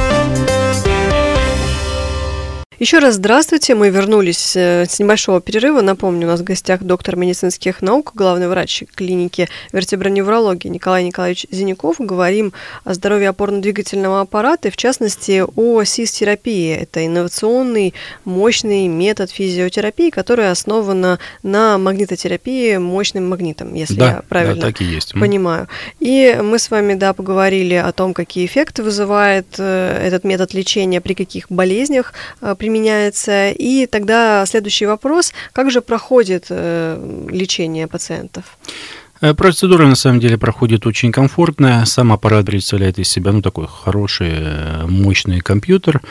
Еще 2.81 2.97
раз 2.97 3.13
здравствуйте. 3.13 3.75
Мы 3.75 3.91
вернулись 3.91 4.55
э, 4.55 4.87
с 4.89 4.97
небольшого 4.97 5.39
перерыва. 5.39 5.81
Напомню, 5.81 6.25
у 6.25 6.31
нас 6.31 6.39
в 6.39 6.43
гостях 6.43 6.81
доктор 6.81 7.15
медицинских 7.15 7.83
наук, 7.83 8.13
главный 8.15 8.47
врач 8.47 8.85
клиники 8.95 9.47
вертеброневрологии 9.71 10.67
Николай 10.67 11.03
Николаевич 11.03 11.45
Зиняков. 11.51 11.97
Говорим 11.99 12.53
о 12.83 12.95
здоровье 12.95 13.29
опорно-двигательного 13.29 14.21
аппарата 14.21 14.69
и, 14.69 14.71
в 14.71 14.77
частности, 14.77 15.43
о 15.55 15.83
СИС-терапии. 15.83 16.75
Это 16.75 17.05
инновационный, 17.05 17.93
мощный 18.25 18.87
метод 18.87 19.29
физиотерапии, 19.29 20.09
который 20.09 20.49
основан 20.49 21.19
на 21.43 21.77
магнитотерапии 21.77 22.77
мощным 22.77 23.29
магнитом, 23.29 23.75
если 23.75 23.99
да, 23.99 24.07
я 24.07 24.21
правильно 24.27 24.59
да, 24.59 24.67
так 24.71 24.81
и 24.81 24.85
есть. 24.85 25.13
понимаю. 25.13 25.67
И 25.99 26.35
мы 26.41 26.57
с 26.57 26.71
вами, 26.71 26.95
да, 26.95 27.13
поговорили 27.13 27.75
о 27.75 27.91
том, 27.91 28.15
какие 28.15 28.47
эффекты 28.47 28.81
вызывает 28.81 29.45
э, 29.59 30.01
этот 30.03 30.23
метод 30.23 30.55
лечения, 30.55 30.99
при 30.99 31.13
каких 31.13 31.45
болезнях 31.51 32.15
э, 32.41 32.55
при 32.57 32.70
применяется. 32.71 33.51
И 33.51 33.85
тогда 33.85 34.45
следующий 34.45 34.85
вопрос, 34.85 35.33
как 35.53 35.71
же 35.71 35.81
проходит 35.81 36.45
э, 36.49 37.27
лечение 37.29 37.87
пациентов? 37.87 38.43
Э, 39.21 39.33
процедура 39.33 39.85
на 39.85 39.95
самом 39.95 40.19
деле 40.19 40.37
проходит 40.37 40.87
очень 40.87 41.11
комфортно. 41.11 41.85
Сам 41.85 42.11
аппарат 42.11 42.45
представляет 42.45 42.97
из 42.99 43.09
себя 43.09 43.31
ну, 43.31 43.41
такой 43.41 43.67
хороший, 43.67 44.31
э, 44.31 44.85
мощный 44.87 45.41
компьютер. 45.41 46.01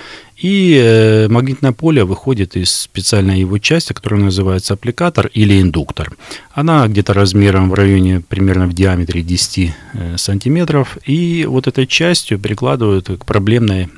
И 0.40 0.80
э, 0.82 1.28
магнитное 1.28 1.72
поле 1.72 2.04
выходит 2.04 2.56
из 2.56 2.70
специальной 2.70 3.40
его 3.40 3.58
части, 3.58 3.92
которая 3.92 4.20
называется 4.20 4.74
аппликатор 4.74 5.26
или 5.26 5.60
индуктор. 5.60 6.16
Она 6.52 6.88
где-то 6.88 7.12
размером 7.12 7.70
в 7.70 7.74
районе 7.74 8.22
примерно 8.26 8.66
в 8.66 8.72
диаметре 8.72 9.22
10 9.22 9.74
сантиметров. 10.16 10.98
И 11.06 11.44
вот 11.46 11.66
этой 11.66 11.86
частью 11.86 12.38
прикладывают 12.38 13.08
к 13.08 13.24
проблемной 13.24 13.88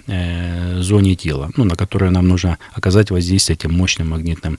зоне 0.79 1.15
тела, 1.15 1.51
ну, 1.57 1.65
на 1.65 1.77
которой 1.77 2.11
нам 2.11 2.29
нужно 2.29 2.59
оказать 2.73 3.11
воздействие 3.11 3.57
этим 3.57 3.73
мощным 3.73 4.11
магнитным 4.11 4.59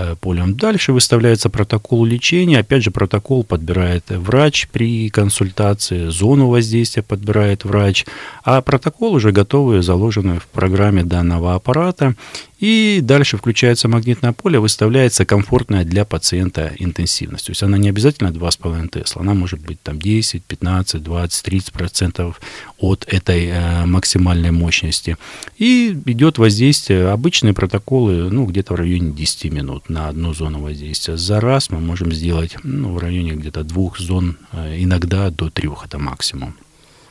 Э, 0.00 0.14
полем. 0.18 0.54
Дальше 0.54 0.92
выставляется 0.92 1.50
протокол 1.50 2.04
лечения. 2.04 2.60
Опять 2.60 2.84
же, 2.84 2.90
протокол 2.90 3.44
подбирает 3.44 4.04
врач 4.08 4.68
при 4.72 5.10
консультации, 5.10 6.08
зону 6.08 6.46
воздействия 6.46 7.02
подбирает 7.02 7.64
врач, 7.64 8.06
а 8.44 8.62
протокол 8.62 9.14
уже 9.14 9.32
готовый, 9.32 9.82
заложенный 9.82 10.38
в 10.38 10.46
программе 10.46 11.02
данного 11.10 11.54
аппарата. 11.54 12.14
И 12.60 13.00
дальше 13.02 13.38
включается 13.38 13.88
магнитное 13.88 14.32
поле, 14.32 14.58
выставляется 14.58 15.24
комфортная 15.24 15.84
для 15.84 16.04
пациента 16.04 16.72
интенсивность. 16.78 17.46
То 17.46 17.52
есть 17.52 17.62
она 17.62 17.78
не 17.78 17.88
обязательно 17.88 18.28
2,5 18.28 18.88
Тесла, 18.88 19.22
она 19.22 19.34
может 19.34 19.60
быть 19.60 19.82
там 19.82 19.98
10, 19.98 20.44
15, 20.44 21.02
20, 21.02 21.42
30 21.42 21.72
процентов 21.72 22.40
от 22.78 23.06
этой 23.08 23.46
э, 23.46 23.86
максимальной 23.86 24.50
мощности. 24.50 25.16
И 25.56 25.98
идет 26.06 26.38
воздействие, 26.38 27.08
обычные 27.08 27.54
протоколы, 27.54 28.30
ну, 28.30 28.44
где-то 28.44 28.74
в 28.74 28.76
районе 28.76 29.12
10 29.12 29.52
минут 29.52 29.88
на 29.88 30.08
одну 30.08 30.34
зону 30.34 30.60
воздействия. 30.60 31.16
За 31.16 31.40
раз 31.40 31.70
мы 31.70 31.80
можем 31.80 32.12
сделать 32.12 32.56
ну, 32.62 32.92
в 32.92 32.98
районе 32.98 33.32
где-то 33.32 33.64
двух 33.64 33.98
зон, 33.98 34.36
э, 34.52 34.76
иногда 34.82 35.30
до 35.30 35.48
трех, 35.48 35.86
это 35.86 35.98
максимум. 35.98 36.54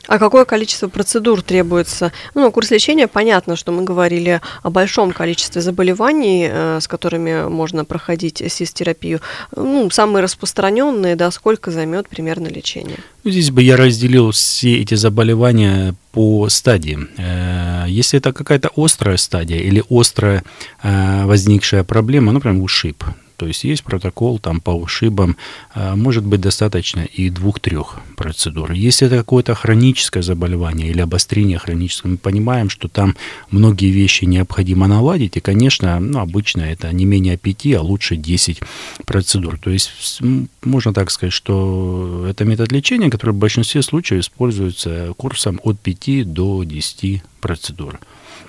А 0.06 0.18
какое 0.18 0.44
количество 0.44 0.88
процедур 0.88 1.42
требуется? 1.42 2.12
Ну, 2.34 2.50
курс 2.50 2.70
лечения, 2.70 3.06
понятно, 3.06 3.56
что 3.56 3.72
мы 3.72 3.84
говорили 3.84 4.40
о 4.62 4.70
большом 4.70 5.12
количестве 5.12 5.60
заболеваний, 5.60 6.48
э, 6.50 6.78
с 6.80 6.88
которыми 6.88 7.48
можно 7.48 7.84
проходить 7.84 8.42
СИС-терапию. 8.46 9.20
Ну, 9.54 9.90
самые 9.90 10.22
распространенные, 10.22 11.16
да, 11.16 11.30
сколько 11.30 11.70
займет 11.70 12.08
примерно 12.08 12.48
лечение? 12.48 12.98
Ну, 13.24 13.30
здесь 13.30 13.50
бы 13.50 13.62
я 13.62 13.76
разделил 13.76 14.30
все 14.30 14.80
эти 14.80 14.94
заболевания 14.94 15.94
по 16.12 16.48
стадиям. 16.48 17.08
Э, 17.16 17.84
если 17.86 18.18
это 18.18 18.32
какая-то 18.32 18.70
острая 18.76 19.16
стадия 19.16 19.58
или 19.58 19.84
острая 19.90 20.42
э, 20.82 21.24
возникшая 21.24 21.84
проблема, 21.84 22.32
например, 22.32 22.62
ушиб, 22.62 23.04
то 23.40 23.46
есть 23.46 23.64
есть 23.64 23.84
протокол 23.84 24.38
там 24.38 24.60
по 24.60 24.72
ушибам, 24.72 25.34
а, 25.74 25.96
может 25.96 26.26
быть 26.26 26.42
достаточно 26.42 27.00
и 27.00 27.30
двух-трех 27.30 27.98
процедур. 28.14 28.72
Если 28.72 29.06
это 29.06 29.16
какое-то 29.16 29.54
хроническое 29.54 30.22
заболевание 30.22 30.90
или 30.90 31.00
обострение 31.00 31.58
хроническое, 31.58 32.12
мы 32.12 32.18
понимаем, 32.18 32.68
что 32.68 32.88
там 32.88 33.16
многие 33.50 33.90
вещи 33.92 34.26
необходимо 34.26 34.86
наладить, 34.86 35.38
и, 35.38 35.40
конечно, 35.40 36.00
ну, 36.00 36.18
обычно 36.18 36.60
это 36.60 36.92
не 36.92 37.06
менее 37.06 37.38
5, 37.38 37.66
а 37.76 37.80
лучше 37.80 38.16
10 38.16 38.60
процедур. 39.06 39.58
То 39.58 39.70
есть 39.70 40.20
можно 40.62 40.92
так 40.92 41.10
сказать, 41.10 41.32
что 41.32 42.26
это 42.28 42.44
метод 42.44 42.72
лечения, 42.72 43.08
который 43.08 43.30
в 43.30 43.38
большинстве 43.38 43.80
случаев 43.80 44.20
используется 44.20 45.14
курсом 45.16 45.60
от 45.64 45.80
5 45.80 46.30
до 46.30 46.62
10 46.64 47.22
процедур. 47.40 48.00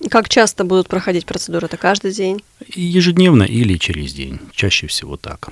Как 0.10 0.30
часто 0.30 0.64
будут 0.64 0.88
проходить 0.88 1.26
процедуры? 1.26 1.68
Это 1.68 1.78
каждый 1.78 2.12
день? 2.12 2.42
Ежедневно 2.76 3.44
или 3.44 3.78
через 3.78 4.14
день. 4.14 4.40
Чаще 4.54 4.88
всего 4.88 5.18
так. 5.18 5.50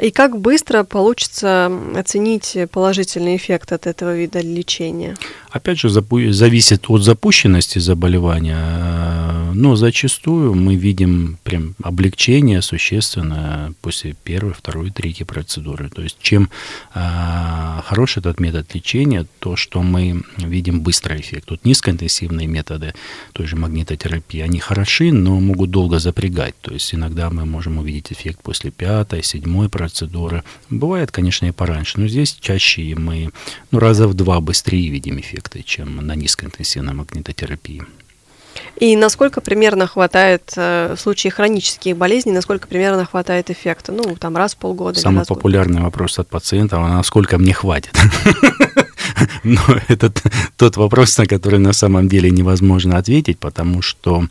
И 0.00 0.10
как 0.10 0.38
быстро 0.38 0.84
получится 0.84 1.70
оценить 1.96 2.56
положительный 2.70 3.36
эффект 3.36 3.72
от 3.72 3.86
этого 3.86 4.16
вида 4.16 4.40
лечения? 4.40 5.16
Опять 5.50 5.80
же, 5.80 5.88
зависит 5.88 6.88
от 6.88 7.02
запущенности 7.02 7.78
заболевания, 7.78 9.52
но 9.54 9.74
зачастую 9.76 10.54
мы 10.54 10.76
видим 10.76 11.38
прям 11.42 11.74
облегчение 11.82 12.62
существенно 12.62 13.74
после 13.80 14.14
первой, 14.24 14.52
второй, 14.52 14.90
третьей 14.90 15.24
процедуры. 15.24 15.88
То 15.88 16.02
есть 16.02 16.18
чем 16.20 16.50
э, 16.94 17.80
хороший 17.84 18.20
этот 18.20 18.38
метод 18.40 18.72
лечения, 18.74 19.26
то, 19.40 19.56
что 19.56 19.82
мы 19.82 20.22
видим 20.36 20.82
быстрый 20.82 21.20
эффект. 21.20 21.50
Вот 21.50 21.64
низкоинтенсивные 21.64 22.46
методы 22.46 22.94
той 23.32 23.46
же 23.48 23.56
магнитотерапии, 23.56 24.40
они 24.40 24.60
хороши, 24.60 25.12
но 25.12 25.40
могут 25.40 25.70
долго 25.70 25.98
запрягать. 25.98 26.54
То 26.60 26.72
есть 26.72 26.94
иногда 26.94 27.30
мы 27.30 27.44
можем 27.46 27.78
увидеть 27.78 28.12
эффект 28.12 28.40
после 28.42 28.70
пятой, 28.70 29.22
седьмой 29.22 29.68
процедуры. 29.68 30.44
Бывает, 30.70 31.10
конечно, 31.10 31.46
и 31.46 31.52
пораньше, 31.52 31.98
но 31.98 32.06
здесь 32.06 32.36
чаще 32.40 32.94
мы 32.94 33.30
ну, 33.70 33.78
раза 33.78 34.06
в 34.06 34.14
два 34.14 34.40
быстрее 34.40 34.88
видим 34.88 35.18
эффект 35.18 35.38
эффекты, 35.38 35.62
чем 35.62 35.96
на 36.06 36.14
низкоинтенсивной 36.14 36.94
магнитотерапии. 36.94 37.82
И 38.80 38.96
насколько 38.96 39.40
примерно 39.40 39.86
хватает 39.86 40.52
э, 40.56 40.94
в 40.96 41.00
случае 41.00 41.30
хронических 41.30 41.96
болезней, 41.96 42.32
насколько 42.32 42.66
примерно 42.66 43.04
хватает 43.04 43.50
эффекта? 43.50 43.92
Ну, 43.92 44.16
там 44.16 44.36
раз 44.36 44.54
в 44.54 44.56
полгода. 44.56 44.98
Самый 44.98 45.24
популярный 45.24 45.80
вопрос 45.80 46.18
от 46.18 46.28
пациентов, 46.28 46.80
а 46.80 46.88
насколько 46.88 47.38
мне 47.38 47.52
хватит? 47.52 47.94
Но 49.44 49.60
это 49.88 50.12
тот 50.56 50.76
вопрос, 50.76 51.18
на 51.18 51.26
который 51.26 51.58
на 51.58 51.72
самом 51.72 52.08
деле 52.08 52.30
невозможно 52.30 52.98
ответить, 52.98 53.38
потому 53.38 53.82
что 53.82 54.26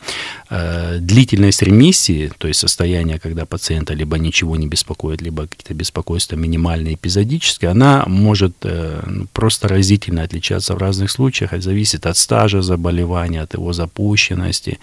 э, 0.50 0.98
длительность 1.00 1.62
ремиссии, 1.62 2.30
то 2.38 2.48
есть 2.48 2.60
состояние, 2.60 3.18
когда 3.18 3.46
пациента 3.46 3.94
либо 3.94 4.18
ничего 4.18 4.56
не 4.56 4.66
беспокоит, 4.66 5.22
либо 5.22 5.46
какие-то 5.46 5.74
беспокойства 5.74 6.36
минимальные, 6.36 6.94
эпизодические, 6.94 7.70
она 7.70 8.04
может 8.06 8.54
э, 8.62 9.02
ну, 9.06 9.26
просто 9.32 9.68
разительно 9.68 10.22
отличаться 10.22 10.74
в 10.74 10.78
разных 10.78 11.10
случаях, 11.10 11.52
это 11.52 11.62
зависит 11.62 12.06
от 12.06 12.16
стажа 12.16 12.62
заболевания, 12.62 13.42
от 13.42 13.54
его 13.54 13.72
запущенности, 13.72 14.78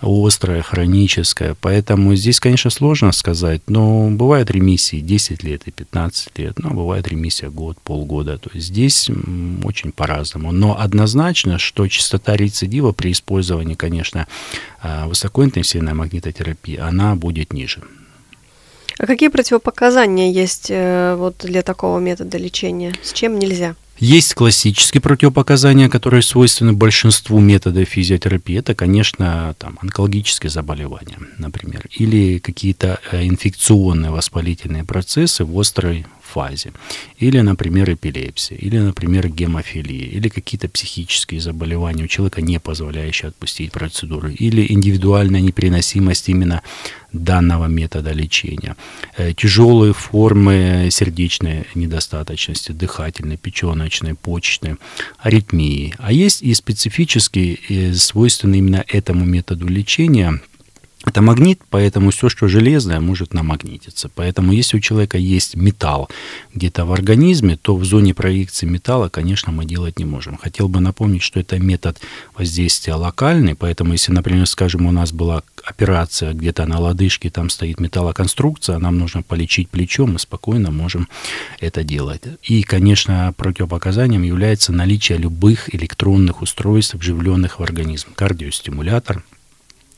острая, 0.00 0.62
хроническая. 0.62 1.56
Поэтому 1.60 2.14
здесь, 2.14 2.40
конечно, 2.40 2.70
сложно 2.70 3.12
сказать, 3.12 3.62
но 3.66 4.10
бывают 4.10 4.50
ремиссии 4.50 5.00
10 5.00 5.42
лет 5.42 5.62
и 5.66 5.70
15 5.70 6.38
лет, 6.38 6.58
но 6.58 6.70
бывает 6.70 7.08
ремиссия 7.08 7.50
год, 7.50 7.78
полгода. 7.82 8.38
То 8.38 8.50
есть 8.54 8.68
здесь 8.68 9.10
очень 9.64 9.92
по-разному. 9.92 10.52
Но 10.52 10.78
однозначно, 10.78 11.58
что 11.58 11.86
частота 11.88 12.36
рецидива 12.36 12.92
при 12.92 13.12
использовании, 13.12 13.74
конечно, 13.74 14.26
а, 14.80 15.06
высокоинтенсивной 15.06 15.94
магнитотерапии, 15.94 16.76
она 16.76 17.14
будет 17.14 17.52
ниже. 17.52 17.82
А 18.98 19.06
какие 19.06 19.28
противопоказания 19.28 20.32
есть 20.32 20.66
э, 20.70 21.14
вот 21.16 21.36
для 21.38 21.62
такого 21.62 22.00
метода 22.00 22.36
лечения? 22.36 22.92
С 23.00 23.12
чем 23.12 23.38
нельзя? 23.38 23.76
Есть 23.98 24.34
классические 24.34 25.00
противопоказания, 25.00 25.88
которые 25.88 26.22
свойственны 26.22 26.72
большинству 26.72 27.40
методов 27.40 27.88
физиотерапии. 27.88 28.58
Это, 28.58 28.74
конечно, 28.74 29.54
там, 29.58 29.78
онкологические 29.82 30.50
заболевания, 30.50 31.18
например, 31.38 31.86
или 31.90 32.38
какие-то 32.38 33.00
э, 33.10 33.24
инфекционные 33.24 34.12
воспалительные 34.12 34.84
процессы 34.84 35.44
в 35.44 35.58
острой 35.58 36.06
фазе. 36.28 36.72
Или, 37.18 37.40
например, 37.40 37.92
эпилепсия, 37.92 38.56
или, 38.56 38.78
например, 38.78 39.28
гемофилия, 39.28 40.06
или 40.06 40.28
какие-то 40.28 40.68
психические 40.68 41.40
заболевания 41.40 42.04
у 42.04 42.08
человека, 42.08 42.42
не 42.42 42.60
позволяющие 42.60 43.28
отпустить 43.28 43.72
процедуру, 43.72 44.28
или 44.28 44.72
индивидуальная 44.72 45.40
непереносимость 45.40 46.28
именно 46.28 46.62
данного 47.12 47.66
метода 47.66 48.12
лечения. 48.12 48.76
Э, 49.16 49.32
тяжелые 49.32 49.92
формы 49.92 50.88
сердечной 50.90 51.64
недостаточности, 51.74 52.72
дыхательной, 52.72 53.36
печеночной, 53.36 54.14
почечной, 54.14 54.76
аритмии. 55.18 55.94
А 55.98 56.12
есть 56.12 56.42
и 56.42 56.54
специфические, 56.54 57.58
э, 57.68 57.94
свойственные 57.94 58.58
именно 58.58 58.84
этому 58.88 59.24
методу 59.24 59.66
лечения– 59.66 60.40
это 61.08 61.22
магнит, 61.22 61.60
поэтому 61.70 62.10
все, 62.10 62.28
что 62.28 62.48
железное, 62.48 63.00
может 63.00 63.34
намагнититься. 63.34 64.08
Поэтому 64.14 64.52
если 64.52 64.76
у 64.76 64.80
человека 64.80 65.18
есть 65.18 65.56
металл 65.56 66.08
где-то 66.54 66.84
в 66.84 66.92
организме, 66.92 67.56
то 67.56 67.76
в 67.76 67.84
зоне 67.84 68.14
проекции 68.14 68.66
металла, 68.66 69.08
конечно, 69.08 69.52
мы 69.52 69.64
делать 69.64 69.98
не 69.98 70.04
можем. 70.04 70.36
Хотел 70.36 70.68
бы 70.68 70.80
напомнить, 70.80 71.22
что 71.22 71.40
это 71.40 71.58
метод 71.58 71.98
воздействия 72.36 72.94
локальный, 72.94 73.54
поэтому 73.54 73.92
если, 73.92 74.12
например, 74.12 74.46
скажем, 74.46 74.86
у 74.86 74.92
нас 74.92 75.12
была 75.12 75.42
операция 75.64 76.32
где-то 76.32 76.66
на 76.66 76.78
лодыжке, 76.78 77.30
там 77.30 77.50
стоит 77.50 77.80
металлоконструкция, 77.80 78.78
нам 78.78 78.98
нужно 78.98 79.22
полечить 79.22 79.68
плечо, 79.68 80.06
мы 80.06 80.18
спокойно 80.18 80.70
можем 80.70 81.08
это 81.60 81.82
делать. 81.84 82.22
И, 82.42 82.62
конечно, 82.62 83.34
противопоказанием 83.36 84.22
является 84.22 84.72
наличие 84.72 85.18
любых 85.18 85.74
электронных 85.74 86.42
устройств, 86.42 86.94
вживленных 86.94 87.60
в 87.60 87.62
организм. 87.62 88.08
Кардиостимулятор– 88.14 89.24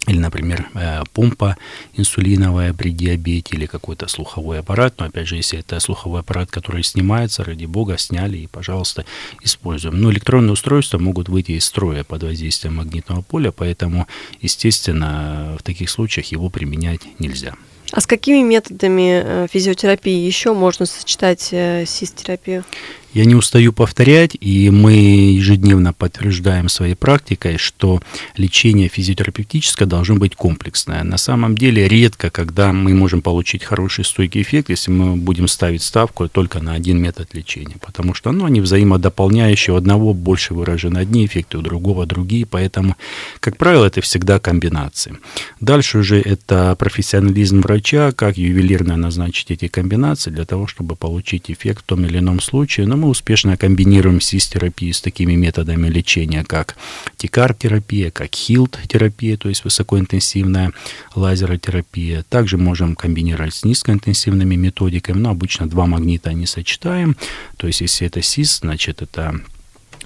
или, 0.06 0.18
например, 0.18 0.66
э, 0.74 1.02
помпа 1.12 1.56
инсулиновая 1.94 2.72
при 2.72 2.90
диабете 2.90 3.56
или 3.56 3.66
какой-то 3.66 4.08
слуховой 4.08 4.60
аппарат. 4.60 4.94
Но, 4.98 5.06
опять 5.06 5.28
же, 5.28 5.36
если 5.36 5.58
это 5.58 5.78
слуховой 5.78 6.20
аппарат, 6.20 6.50
который 6.50 6.82
снимается, 6.82 7.44
ради 7.44 7.66
бога, 7.66 7.98
сняли 7.98 8.38
и, 8.38 8.46
пожалуйста, 8.46 9.04
используем. 9.42 10.00
Но 10.00 10.10
электронные 10.10 10.52
устройства 10.52 10.98
могут 10.98 11.28
выйти 11.28 11.52
из 11.52 11.64
строя 11.64 12.02
под 12.02 12.22
воздействием 12.22 12.76
магнитного 12.76 13.22
поля, 13.22 13.52
поэтому, 13.52 14.06
естественно, 14.40 15.56
в 15.58 15.62
таких 15.62 15.90
случаях 15.90 16.26
его 16.26 16.48
применять 16.48 17.02
нельзя. 17.18 17.54
А 17.92 18.00
с 18.00 18.06
какими 18.06 18.42
методами 18.42 19.22
э, 19.24 19.46
физиотерапии 19.50 20.24
еще 20.24 20.52
можно 20.54 20.86
сочетать 20.86 21.48
э, 21.52 21.84
СИС-терапию? 21.86 22.64
Я 23.12 23.24
не 23.24 23.34
устаю 23.34 23.72
повторять, 23.72 24.36
и 24.40 24.70
мы 24.70 24.92
ежедневно 24.92 25.92
подтверждаем 25.92 26.68
своей 26.68 26.94
практикой, 26.94 27.56
что 27.56 28.00
лечение 28.36 28.88
физиотерапевтическое 28.88 29.88
должно 29.88 30.14
быть 30.14 30.36
комплексное. 30.36 31.02
На 31.02 31.18
самом 31.18 31.58
деле 31.58 31.88
редко, 31.88 32.30
когда 32.30 32.72
мы 32.72 32.94
можем 32.94 33.20
получить 33.20 33.64
хороший 33.64 34.04
стойкий 34.04 34.42
эффект, 34.42 34.70
если 34.70 34.92
мы 34.92 35.16
будем 35.16 35.48
ставить 35.48 35.82
ставку 35.82 36.28
только 36.28 36.60
на 36.60 36.74
один 36.74 37.02
метод 37.02 37.34
лечения, 37.34 37.76
потому 37.84 38.14
что 38.14 38.30
ну, 38.30 38.44
они 38.44 38.60
взаимодополняющие, 38.60 39.74
у 39.74 39.76
одного 39.76 40.14
больше 40.14 40.54
выражены 40.54 40.98
одни 40.98 41.26
эффекты, 41.26 41.58
у 41.58 41.62
другого 41.62 42.06
другие, 42.06 42.46
поэтому, 42.46 42.96
как 43.40 43.56
правило, 43.56 43.86
это 43.86 44.00
всегда 44.02 44.38
комбинации. 44.38 45.16
Дальше 45.60 45.98
уже 45.98 46.20
это 46.20 46.76
профессионализм 46.78 47.60
врача, 47.60 47.79
как 47.80 48.36
ювелирно 48.36 48.96
назначить 48.96 49.50
эти 49.50 49.68
комбинации 49.68 50.30
для 50.30 50.44
того, 50.44 50.66
чтобы 50.66 50.96
получить 50.96 51.50
эффект 51.50 51.82
в 51.82 51.86
том 51.86 52.04
или 52.04 52.18
ином 52.18 52.40
случае. 52.40 52.86
Но 52.86 52.96
мы 52.96 53.08
успешно 53.08 53.56
комбинируем 53.56 54.20
СИС-терапию 54.20 54.94
с 54.94 55.00
такими 55.00 55.34
методами 55.34 55.88
лечения, 55.88 56.44
как 56.44 56.76
тикар-терапия, 57.16 58.10
как 58.10 58.34
хилт-терапия, 58.34 59.36
то 59.36 59.48
есть 59.48 59.64
высокоинтенсивная 59.64 60.72
лазеротерапия. 61.14 62.24
Также 62.28 62.58
можем 62.58 62.96
комбинировать 62.96 63.54
с 63.54 63.64
низкоинтенсивными 63.64 64.56
методиками, 64.56 65.18
но 65.18 65.30
обычно 65.30 65.68
два 65.68 65.86
магнита 65.86 66.32
не 66.32 66.46
сочетаем. 66.46 67.16
То 67.56 67.66
есть 67.66 67.80
если 67.80 68.06
это 68.06 68.22
СИС, 68.22 68.60
значит 68.60 69.02
это 69.02 69.40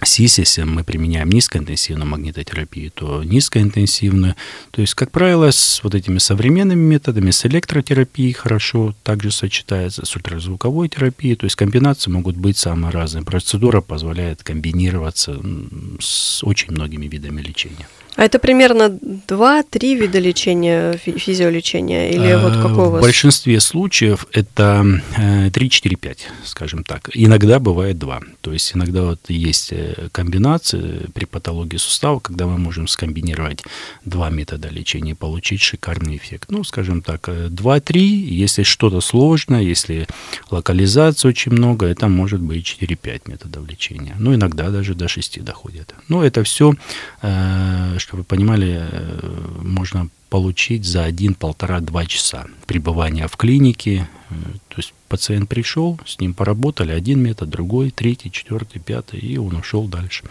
СИС, 0.05 0.59
мы 0.59 0.85
применяем 0.85 1.29
низкоинтенсивную 1.31 2.09
магнитотерапию, 2.09 2.91
то 2.91 3.23
низкоинтенсивную. 3.23 4.35
То 4.71 4.81
есть, 4.81 4.95
как 4.95 5.11
правило, 5.11 5.51
с 5.51 5.81
вот 5.83 5.95
этими 5.95 6.19
современными 6.19 6.81
методами, 6.81 7.31
с 7.31 7.47
электротерапией 7.47 8.33
хорошо 8.33 8.95
также 9.03 9.31
сочетается, 9.31 10.05
с 10.05 10.17
ультразвуковой 10.17 10.89
терапией. 10.89 11.37
То 11.37 11.45
есть, 11.45 11.57
комбинации 11.57 12.11
могут 12.11 12.37
быть 12.37 12.57
самые 12.57 12.93
разные. 12.93 13.25
Процедура 13.25 13.81
позволяет 13.81 14.43
комбинироваться 14.43 15.41
с 16.01 16.43
очень 16.45 16.73
многими 16.73 17.07
видами 17.07 17.41
лечения. 17.41 17.89
А 18.17 18.25
это 18.25 18.39
примерно 18.39 18.85
2-3 19.29 19.97
вида 19.97 20.21
лечения, 20.21 20.97
физиолечения? 20.97 22.11
Или 22.11 22.35
вот 22.35 22.53
какого? 22.63 22.99
В 22.99 23.01
большинстве 23.01 23.59
случаев 23.59 24.27
это 24.33 24.85
3-4-5, 25.17 26.07
э, 26.07 26.15
скажем 26.45 26.85
так. 26.85 27.11
Иногда 27.13 27.59
бывает 27.59 27.99
2. 27.99 28.21
То 28.41 28.53
есть 28.53 28.77
иногда 28.77 29.03
вот 29.03 29.21
есть 29.29 29.73
э, 29.73 30.09
комбинации 30.13 31.07
при 31.13 31.25
патологии 31.25 31.77
сустава, 31.77 32.21
когда 32.21 32.47
мы 32.47 32.57
можем 32.57 32.87
скомбинировать 32.87 33.65
два 34.05 34.31
метода 34.31 34.69
лечения 34.69 35.13
и 35.13 35.15
получить 35.15 35.61
шикарный 35.61 36.17
эффект. 36.17 36.51
Ну, 36.51 36.63
скажем 36.63 37.03
так, 37.03 37.29
2-3, 37.29 37.97
э, 37.97 38.01
если 38.01 38.63
что-то 38.63 39.01
сложное, 39.01 39.63
если 39.63 40.07
локализации 40.51 41.27
очень 41.27 41.51
много, 41.51 41.87
это 41.87 42.07
может 42.07 42.41
быть 42.41 42.65
4-5 42.65 43.23
методов 43.27 43.69
лечения. 43.69 44.15
Ну, 44.21 44.35
иногда 44.35 44.71
даже 44.71 44.95
до 44.95 45.09
6 45.09 45.43
доходит. 45.43 45.95
Но 46.09 46.25
это 46.25 46.45
все 46.45 46.75
чтобы 48.05 48.21
вы 48.21 48.25
понимали, 48.25 48.83
э, 48.83 49.31
можно 49.63 50.09
получить 50.29 50.85
за 50.85 51.05
один, 51.05 51.35
полтора, 51.35 51.81
два 51.81 52.05
часа 52.05 52.45
пребывания 52.67 53.27
в 53.29 53.37
клинике. 53.39 54.09
Э, 54.29 54.35
то 54.69 54.75
есть 54.77 54.93
пациент 55.09 55.49
пришел, 55.49 55.99
с 56.05 56.21
ним 56.21 56.35
поработали, 56.35 56.93
один 56.93 57.21
метод, 57.21 57.49
другой, 57.49 57.91
третий, 57.91 58.31
четвертый, 58.31 58.79
пятый, 58.79 59.21
и 59.21 59.39
он 59.39 59.57
ушел 59.57 59.85
дальше 59.85 60.25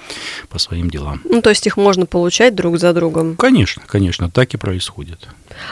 по 0.50 0.60
своим 0.60 0.92
делам. 0.92 1.22
Ну, 1.26 1.42
то 1.42 1.50
есть 1.50 1.66
их 1.66 1.76
можно 1.76 2.06
получать 2.06 2.54
друг 2.54 2.78
за 2.78 2.94
другом? 2.94 3.36
Конечно, 3.38 3.82
конечно, 3.88 4.30
так 4.30 4.54
и 4.54 4.58
происходит. 4.58 5.28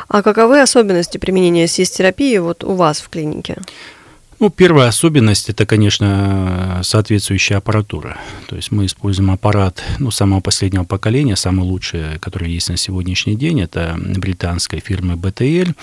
А 0.07 0.23
каковы 0.23 0.59
особенности 0.59 1.19
применения 1.19 1.67
сис-терапии 1.67 2.39
вот 2.39 2.63
у 2.63 2.73
вас 2.73 2.99
в 2.99 3.09
клинике? 3.09 3.57
Ну, 4.41 4.49
первая 4.49 4.87
особенность– 4.87 5.49
это, 5.51 5.67
конечно, 5.67 6.79
соответствующая 6.81 7.57
аппаратура. 7.57 8.17
То 8.47 8.55
есть 8.55 8.71
мы 8.71 8.87
используем 8.87 9.29
аппарат 9.29 9.83
ну, 9.99 10.09
самого 10.09 10.41
последнего 10.41 10.83
поколения, 10.83 11.35
самый 11.35 11.61
лучший, 11.61 12.17
который 12.19 12.51
есть 12.51 12.69
на 12.69 12.75
сегодняшний 12.75 13.35
день. 13.35 13.61
Это 13.61 13.95
британской 13.99 14.79
фирмы 14.79 15.13
BTL. 15.13 15.75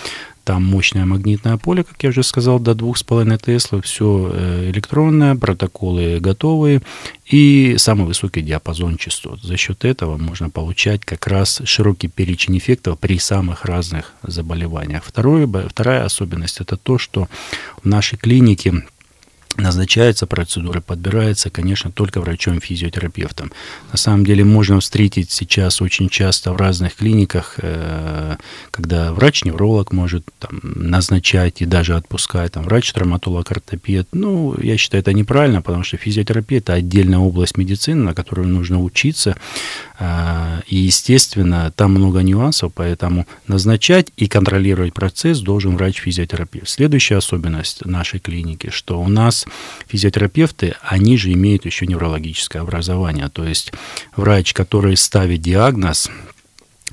Там 0.49 0.65
мощное 0.65 1.05
магнитное 1.05 1.59
поле, 1.59 1.85
как 1.85 2.03
я 2.03 2.09
уже 2.09 2.23
сказал, 2.23 2.59
до 2.59 2.71
2,5 2.71 3.39
Тесла. 3.45 3.83
Все 3.83 4.31
э, 4.33 4.71
электронное, 4.71 5.35
протоколы 5.35 6.21
готовые 6.21 6.81
и 7.27 7.75
самый 7.77 8.07
высокий 8.07 8.41
диапазон 8.41 8.97
частот. 8.97 9.43
За 9.43 9.59
счет 9.59 9.85
этого 9.85 10.17
можно 10.17 10.49
получать 10.49 11.05
как 11.05 11.27
раз 11.27 11.61
широкий 11.67 12.09
перечень 12.09 12.57
эффектов 12.57 12.99
при 12.99 13.19
самых 13.19 13.67
разных 13.67 14.15
заболеваниях. 14.23 15.05
Второе, 15.05 15.47
вторая 15.69 16.07
особенность– 16.07 16.61
это 16.63 16.79
то, 16.79 16.97
что 16.97 17.29
в 17.83 17.87
нашей 17.87 18.17
клинике 18.17 18.73
назначается 19.59 20.27
процедура, 20.27 20.81
подбирается, 20.81 21.51
конечно, 21.51 21.91
только 21.91 22.21
врачом-физиотерапевтом. 22.21 23.53
На 23.93 23.99
самом 23.99 24.25
деле 24.25 24.45
можно 24.45 24.81
встретить 24.81 25.31
сейчас 25.31 25.83
очень 25.83 26.09
часто 26.09 26.53
в 26.53 26.57
разных 26.57 26.95
клиниках, 26.95 27.55
э, 27.59 28.37
когда 28.71 29.13
врач-невролог 29.13 29.93
может 29.93 30.25
там, 30.39 30.61
назначать 30.63 31.61
и 31.61 31.67
даже 31.67 31.97
отпускать, 31.97 32.53
там, 32.53 32.65
врач-травматолог-ортопед. 32.65 34.09
Ну, 34.13 34.57
я 34.61 34.77
считаю, 34.77 35.03
это 35.03 35.13
неправильно, 35.13 35.61
потому 35.61 35.85
что 35.85 35.97
физиотерапия– 35.97 36.59
это 36.61 36.75
отдельная 36.75 37.19
область 37.19 37.57
медицины, 37.57 38.03
на 38.03 38.15
которую 38.15 38.49
нужно 38.49 38.81
учиться. 38.81 39.37
Э, 39.99 40.61
и, 40.69 40.77
естественно, 40.77 41.73
там 41.75 41.93
много 41.93 42.21
нюансов, 42.21 42.73
поэтому 42.75 43.27
назначать 43.47 44.13
и 44.17 44.29
контролировать 44.29 44.95
процесс 44.95 45.41
должен 45.41 45.77
врач-физиотерапевт. 45.77 46.69
Следующая 46.69 47.17
особенность 47.17 47.85
нашей 47.85 48.21
клиники, 48.21 48.71
что 48.71 49.01
у 49.01 49.09
нас 49.09 49.48
физиотерапевты, 49.87 50.75
они 50.83 51.17
же 51.17 51.33
имеют 51.33 51.65
еще 51.65 51.87
неврологическое 51.87 52.63
образование. 52.63 53.29
То 53.29 53.45
есть 53.45 53.73
врач, 54.17 54.53
который 54.53 54.97
ставит 54.97 55.41
диагноз, 55.41 56.11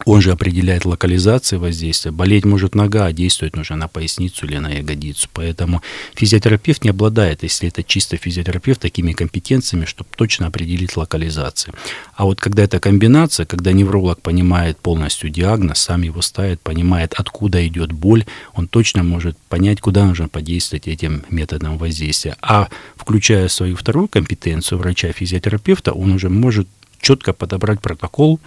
он 0.05 0.21
же 0.21 0.31
определяет 0.31 0.85
локализацию 0.85 1.59
воздействия. 1.59 2.11
Болеть 2.11 2.45
может 2.45 2.75
нога, 2.75 3.05
а 3.05 3.11
действовать 3.11 3.55
нужно 3.55 3.75
на 3.75 3.87
поясницу 3.87 4.45
или 4.45 4.57
на 4.57 4.71
ягодицу. 4.71 5.27
Поэтому 5.33 5.81
физиотерапевт 6.13 6.83
не 6.83 6.91
обладает, 6.91 7.43
если 7.43 7.67
это 7.67 7.83
чисто 7.83 8.17
физиотерапевт, 8.17 8.79
такими 8.79 9.13
компетенциями, 9.13 9.85
чтобы 9.85 10.09
точно 10.15 10.47
определить 10.47 10.95
локализацию. 10.95 11.73
А 12.13 12.25
вот 12.25 12.39
когда 12.39 12.63
это 12.63 12.79
комбинация, 12.79 13.45
когда 13.45 13.71
невролог 13.71 14.21
понимает 14.21 14.77
полностью 14.77 15.29
диагноз, 15.29 15.79
сам 15.79 16.03
его 16.03 16.21
ставит, 16.21 16.61
понимает, 16.61 17.15
откуда 17.17 17.65
идет 17.67 17.91
боль, 17.91 18.25
он 18.53 18.67
точно 18.67 19.03
может 19.03 19.37
понять, 19.49 19.81
куда 19.81 20.05
нужно 20.05 20.27
подействовать 20.27 20.87
этим 20.87 21.23
методом 21.29 21.77
воздействия. 21.77 22.37
А 22.41 22.69
включая 22.95 23.47
свою 23.47 23.75
вторую 23.75 24.07
компетенцию 24.07 24.77
врача-физиотерапевта, 24.77 25.93
он 25.93 26.11
уже 26.11 26.29
может 26.29 26.67
четко 27.01 27.33
подобрать 27.33 27.81
протокол, 27.81 28.39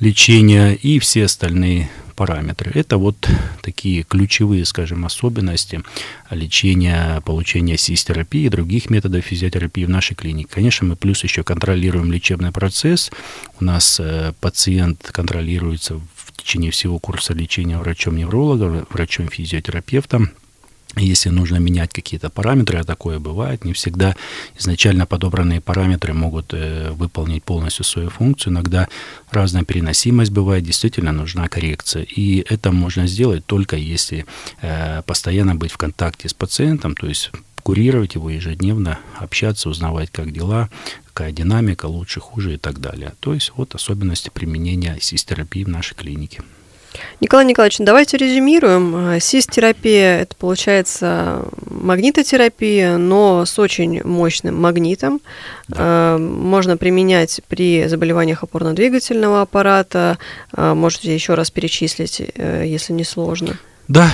лечения 0.00 0.74
и 0.74 0.98
все 0.98 1.24
остальные 1.24 1.90
параметры. 2.18 2.72
Это 2.74 2.98
вот 2.98 3.28
такие 3.62 4.02
ключевые, 4.02 4.64
скажем, 4.64 5.04
особенности 5.04 5.82
лечения, 6.30 7.20
получения 7.20 7.78
сис-терапии 7.78 8.46
и 8.46 8.48
других 8.48 8.90
методов 8.90 9.24
физиотерапии 9.24 9.84
в 9.84 9.88
нашей 9.88 10.16
клинике. 10.16 10.48
Конечно, 10.52 10.88
мы 10.88 10.96
плюс 10.96 11.22
еще 11.22 11.44
контролируем 11.44 12.10
лечебный 12.10 12.50
процесс. 12.50 13.12
У 13.60 13.64
нас 13.64 14.00
э, 14.00 14.32
пациент 14.40 15.10
контролируется 15.12 16.00
в 16.16 16.32
течение 16.36 16.72
всего 16.72 16.98
курса 16.98 17.34
лечения 17.34 17.78
врачом-неврологом, 17.78 18.86
врачом-физиотерапевтом. 18.90 20.30
Если 20.98 21.30
нужно 21.30 21.56
менять 21.56 21.92
какие-то 21.92 22.30
параметры, 22.30 22.78
а 22.78 22.84
такое 22.84 23.18
бывает, 23.18 23.64
не 23.64 23.72
всегда 23.72 24.16
изначально 24.58 25.06
подобранные 25.06 25.60
параметры 25.60 26.12
могут 26.12 26.52
э, 26.52 26.90
выполнить 26.90 27.44
полностью 27.44 27.84
свою 27.84 28.10
функцию. 28.10 28.52
Иногда 28.52 28.88
разная 29.30 29.64
переносимость 29.64 30.32
бывает, 30.32 30.64
действительно 30.64 31.12
нужна 31.12 31.48
коррекция. 31.48 32.02
И 32.02 32.44
это 32.48 32.72
можно 32.72 33.06
сделать 33.06 33.46
только 33.46 33.76
если 33.76 34.26
э, 34.60 35.02
постоянно 35.02 35.54
быть 35.54 35.72
в 35.72 35.76
контакте 35.76 36.28
с 36.28 36.34
пациентом, 36.34 36.94
то 36.94 37.06
есть 37.06 37.30
курировать 37.62 38.14
его 38.14 38.30
ежедневно, 38.30 38.98
общаться, 39.18 39.68
узнавать, 39.68 40.10
как 40.10 40.32
дела, 40.32 40.70
какая 41.06 41.32
динамика, 41.32 41.86
лучше, 41.86 42.20
хуже 42.20 42.54
и 42.54 42.56
так 42.56 42.80
далее. 42.80 43.12
То 43.20 43.34
есть 43.34 43.52
вот 43.56 43.74
особенности 43.74 44.30
применения 44.32 44.96
сис-терапии 45.00 45.64
в 45.64 45.68
нашей 45.68 45.94
клинике. 45.94 46.42
Николай 47.20 47.44
Николаевич, 47.44 47.78
давайте 47.80 48.16
резюмируем. 48.16 48.96
Э, 48.96 49.20
СИС-терапия– 49.20 50.20
это, 50.20 50.36
получается, 50.36 51.44
магнитотерапия, 51.68 52.96
но 52.96 53.44
с 53.44 53.58
очень 53.58 54.02
мощным 54.04 54.60
магнитом. 54.60 55.20
Да. 55.68 56.16
Э, 56.16 56.18
можно 56.18 56.76
применять 56.76 57.40
при 57.48 57.86
заболеваниях 57.86 58.42
опорно-двигательного 58.42 59.42
аппарата. 59.42 60.18
Э, 60.56 60.74
можете 60.74 61.12
еще 61.12 61.34
раз 61.34 61.50
перечислить, 61.50 62.20
если 62.36 62.92
не 62.92 63.04
сложно. 63.04 63.58
Да, 63.88 64.10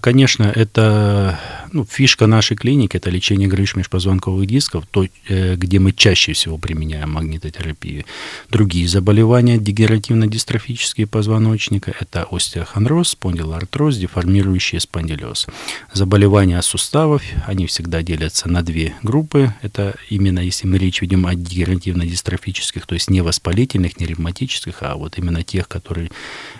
конечно, 0.00 0.52
это 0.54 1.38
ну, 1.72 1.84
фишка 1.84 2.26
нашей 2.26 2.56
клиники– 2.56 2.96
это 2.98 3.10
лечение 3.10 3.48
грыж 3.48 3.76
межпозвонковых 3.76 4.46
дисков, 4.46 4.84
то, 4.90 5.06
э, 5.28 5.56
где 5.56 5.78
мы 5.78 5.92
чаще 5.92 6.32
всего 6.32 6.58
применяем 6.58 7.10
магнитотерапию. 7.10 8.04
Другие 8.50 8.86
заболевания 8.86 9.56
дегенеративно-дистрофические 9.58 11.06
позвоночника– 11.06 11.94
это 12.00 12.26
остеохондроз, 12.30 13.10
спондилоартроз, 13.10 13.96
деформирующий 13.96 14.80
спондилез. 14.80 15.46
Заболевания 15.92 16.60
суставов, 16.62 17.22
они 17.46 17.66
всегда 17.66 18.02
делятся 18.02 18.48
на 18.48 18.62
две 18.62 18.94
группы. 19.02 19.54
Это 19.62 19.94
именно 20.10 20.40
если 20.40 20.66
мы 20.66 20.78
речь 20.78 21.00
ведем 21.00 21.26
о 21.26 21.34
дегенеративно-дистрофических, 21.34 22.86
то 22.86 22.94
есть 22.94 23.10
не 23.10 23.22
воспалительных, 23.22 23.98
не 23.98 24.06
ревматических, 24.06 24.78
а 24.80 24.96
вот 24.96 25.18
именно 25.18 25.42
тех, 25.42 25.68
которые 25.68 26.10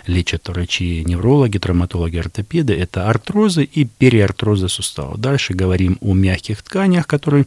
лечат 0.07 0.47
врачи-неврологи, 0.49 1.57
травматологи, 1.59 2.17
ортопеды, 2.17 2.73
это 2.73 3.09
артрозы 3.09 3.63
и 3.63 3.85
периартрозы 3.85 4.69
суставов. 4.69 5.02
Дальше 5.17 5.53
говорим 5.53 5.97
о 6.01 6.13
мягких 6.13 6.61
тканях, 6.61 7.07
которые 7.07 7.45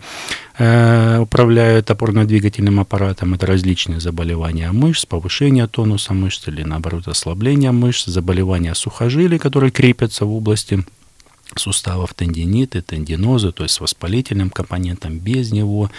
э, 0.58 1.18
управляют 1.18 1.90
опорно-двигательным 1.90 2.80
аппаратом. 2.80 3.34
Это 3.34 3.46
различные 3.46 4.00
заболевания 4.00 4.72
мышц, 4.72 5.06
повышение 5.06 5.66
тонуса 5.66 6.14
мышц 6.14 6.48
или, 6.48 6.62
наоборот, 6.62 7.08
ослабление 7.08 7.72
мышц, 7.72 8.06
заболевания 8.06 8.74
сухожилий, 8.74 9.38
которые 9.38 9.70
крепятся 9.70 10.24
в 10.24 10.32
области 10.32 10.84
суставов, 11.54 12.14
тендиниты, 12.14 12.82
тендинозы, 12.82 13.52
то 13.52 13.62
есть 13.62 13.74
с 13.74 13.80
воспалительным 13.80 14.50
компонентом, 14.50 15.18
без 15.18 15.52
него, 15.52 15.90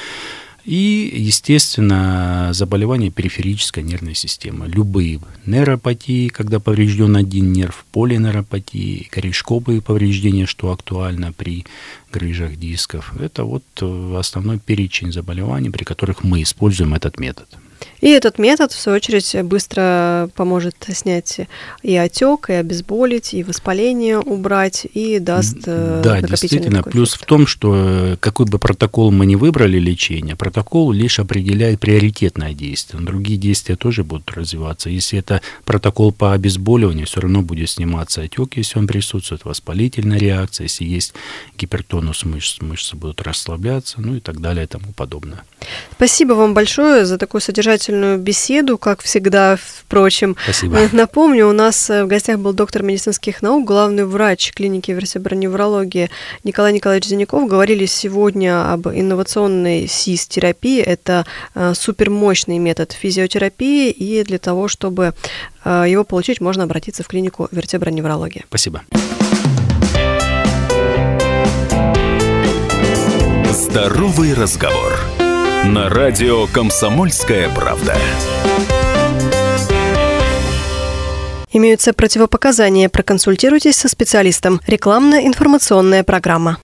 и, 0.68 1.10
естественно, 1.16 2.50
заболевания 2.52 3.10
периферической 3.10 3.84
нервной 3.84 4.16
системы. 4.16 4.68
Любые 4.68 5.22
нейропатии, 5.46 6.28
когда 6.28 6.60
поврежден 6.60 7.16
один 7.16 7.54
нерв, 7.54 7.86
полинейропатии, 7.94 9.08
корешковые 9.10 9.82
повреждения, 9.82 10.46
что 10.46 10.74
актуально 10.74 11.32
при 11.32 11.66
грыжах 12.12 12.56
дисков. 12.58 13.14
Это 13.20 13.44
вот 13.44 13.64
э, 13.82 14.16
основной 14.18 14.60
перечень 14.60 15.12
заболеваний, 15.12 15.70
при 15.70 15.84
которых 15.84 16.24
мы 16.24 16.42
используем 16.42 16.94
этот 16.94 17.20
метод. 17.20 17.48
И 18.02 18.10
этот 18.10 18.38
метод, 18.38 18.72
в 18.72 18.80
свою 18.80 18.98
очередь, 18.98 19.36
быстро 19.44 20.30
поможет 20.36 20.76
снять 20.90 21.40
и 21.82 21.96
отек, 21.96 22.50
и 22.50 22.54
обезболить, 22.54 23.34
и 23.34 23.44
воспаление 23.44 24.20
убрать, 24.20 24.86
и 24.94 25.20
даст 25.20 25.58
э, 25.66 26.02
Да, 26.04 26.22
действительно. 26.22 26.84
Плюс 26.84 27.12
эффект. 27.12 27.24
в 27.24 27.26
том, 27.26 27.48
что 27.48 27.74
э, 27.76 28.18
какой 28.20 28.46
бы 28.46 28.60
протокол 28.60 29.12
мы 29.12 29.26
не 29.26 29.36
выбрали 29.36 29.80
лечение, 29.80 30.36
протокол 30.36 30.92
лишь 30.92 31.20
определяет 31.20 31.80
приоритетное 31.80 32.54
действие. 32.54 33.02
Другие 33.02 33.40
действия 33.40 33.76
тоже 33.76 34.04
будут 34.04 34.32
развиваться. 34.32 34.90
Если 34.90 35.18
это 35.18 35.42
протокол 35.66 36.12
по 36.12 36.34
обезболиванию, 36.34 37.08
все 37.08 37.22
равно 37.22 37.42
будет 37.42 37.70
сниматься 37.70 38.22
отек, 38.22 38.58
если 38.58 38.78
он 38.78 38.88
присутствует, 38.88 39.44
воспалительная 39.44 40.20
реакция, 40.20 40.66
если 40.66 40.86
есть 40.86 41.14
гипертонус 41.98 42.26
мышц, 42.26 42.62
мышцы 42.62 42.96
будут 42.96 43.22
расслабляться, 43.22 43.96
ну 44.00 44.16
и 44.16 44.20
так 44.20 44.40
далее 44.40 44.66
и 44.66 44.68
тому 44.68 44.94
подобное. 44.96 45.44
Спасибо 45.92 46.34
вам 46.34 46.54
большое 46.54 47.06
за 47.06 47.18
такую 47.18 47.42
содержательную 47.42 48.18
беседу, 48.18 48.78
как 48.78 49.02
всегда, 49.02 49.58
впрочем. 49.58 50.36
Спасибо. 50.44 50.80
Напомню, 50.92 51.48
у 51.48 51.54
нас 51.54 51.90
э, 51.90 52.04
в 52.04 52.08
гостях 52.08 52.40
был 52.40 52.54
доктор 52.54 52.84
медицинских 52.84 53.42
наук, 53.42 53.66
главный 53.66 54.06
врач 54.06 54.54
клиники 54.54 54.92
вертеброневрологии 54.92 56.10
Николай 56.44 56.74
Николаевич 56.74 57.08
Зиняков. 57.08 57.50
Говорили 57.50 57.86
сегодня 57.86 58.72
об 58.72 58.88
инновационной 58.88 59.88
СИС-терапии. 59.88 60.82
Это 60.82 61.26
э, 61.56 61.74
супермощный 61.74 62.60
метод 62.60 62.92
физиотерапии, 62.92 63.90
и 63.90 64.24
для 64.24 64.38
того, 64.38 64.68
чтобы 64.68 65.14
э, 65.66 65.86
его 65.88 66.04
получить, 66.04 66.42
можно 66.42 66.64
обратиться 66.64 67.04
в 67.04 67.08
клинику 67.08 67.48
вертеброневрологии. 67.52 68.46
Спасибо. 68.48 68.82
Здоровый 73.70 74.34
разговор 74.34 74.94
на 75.66 75.90
радио 75.90 76.48
«Комсомольская 76.48 77.50
правда». 77.50 77.96
Имеются 81.52 81.92
противопоказания. 81.92 82.88
Проконсультируйтесь 82.88 83.76
со 83.76 83.90
специалистом. 83.90 84.62
Рекламно-информационная 84.68 86.06
программа. 86.06 86.56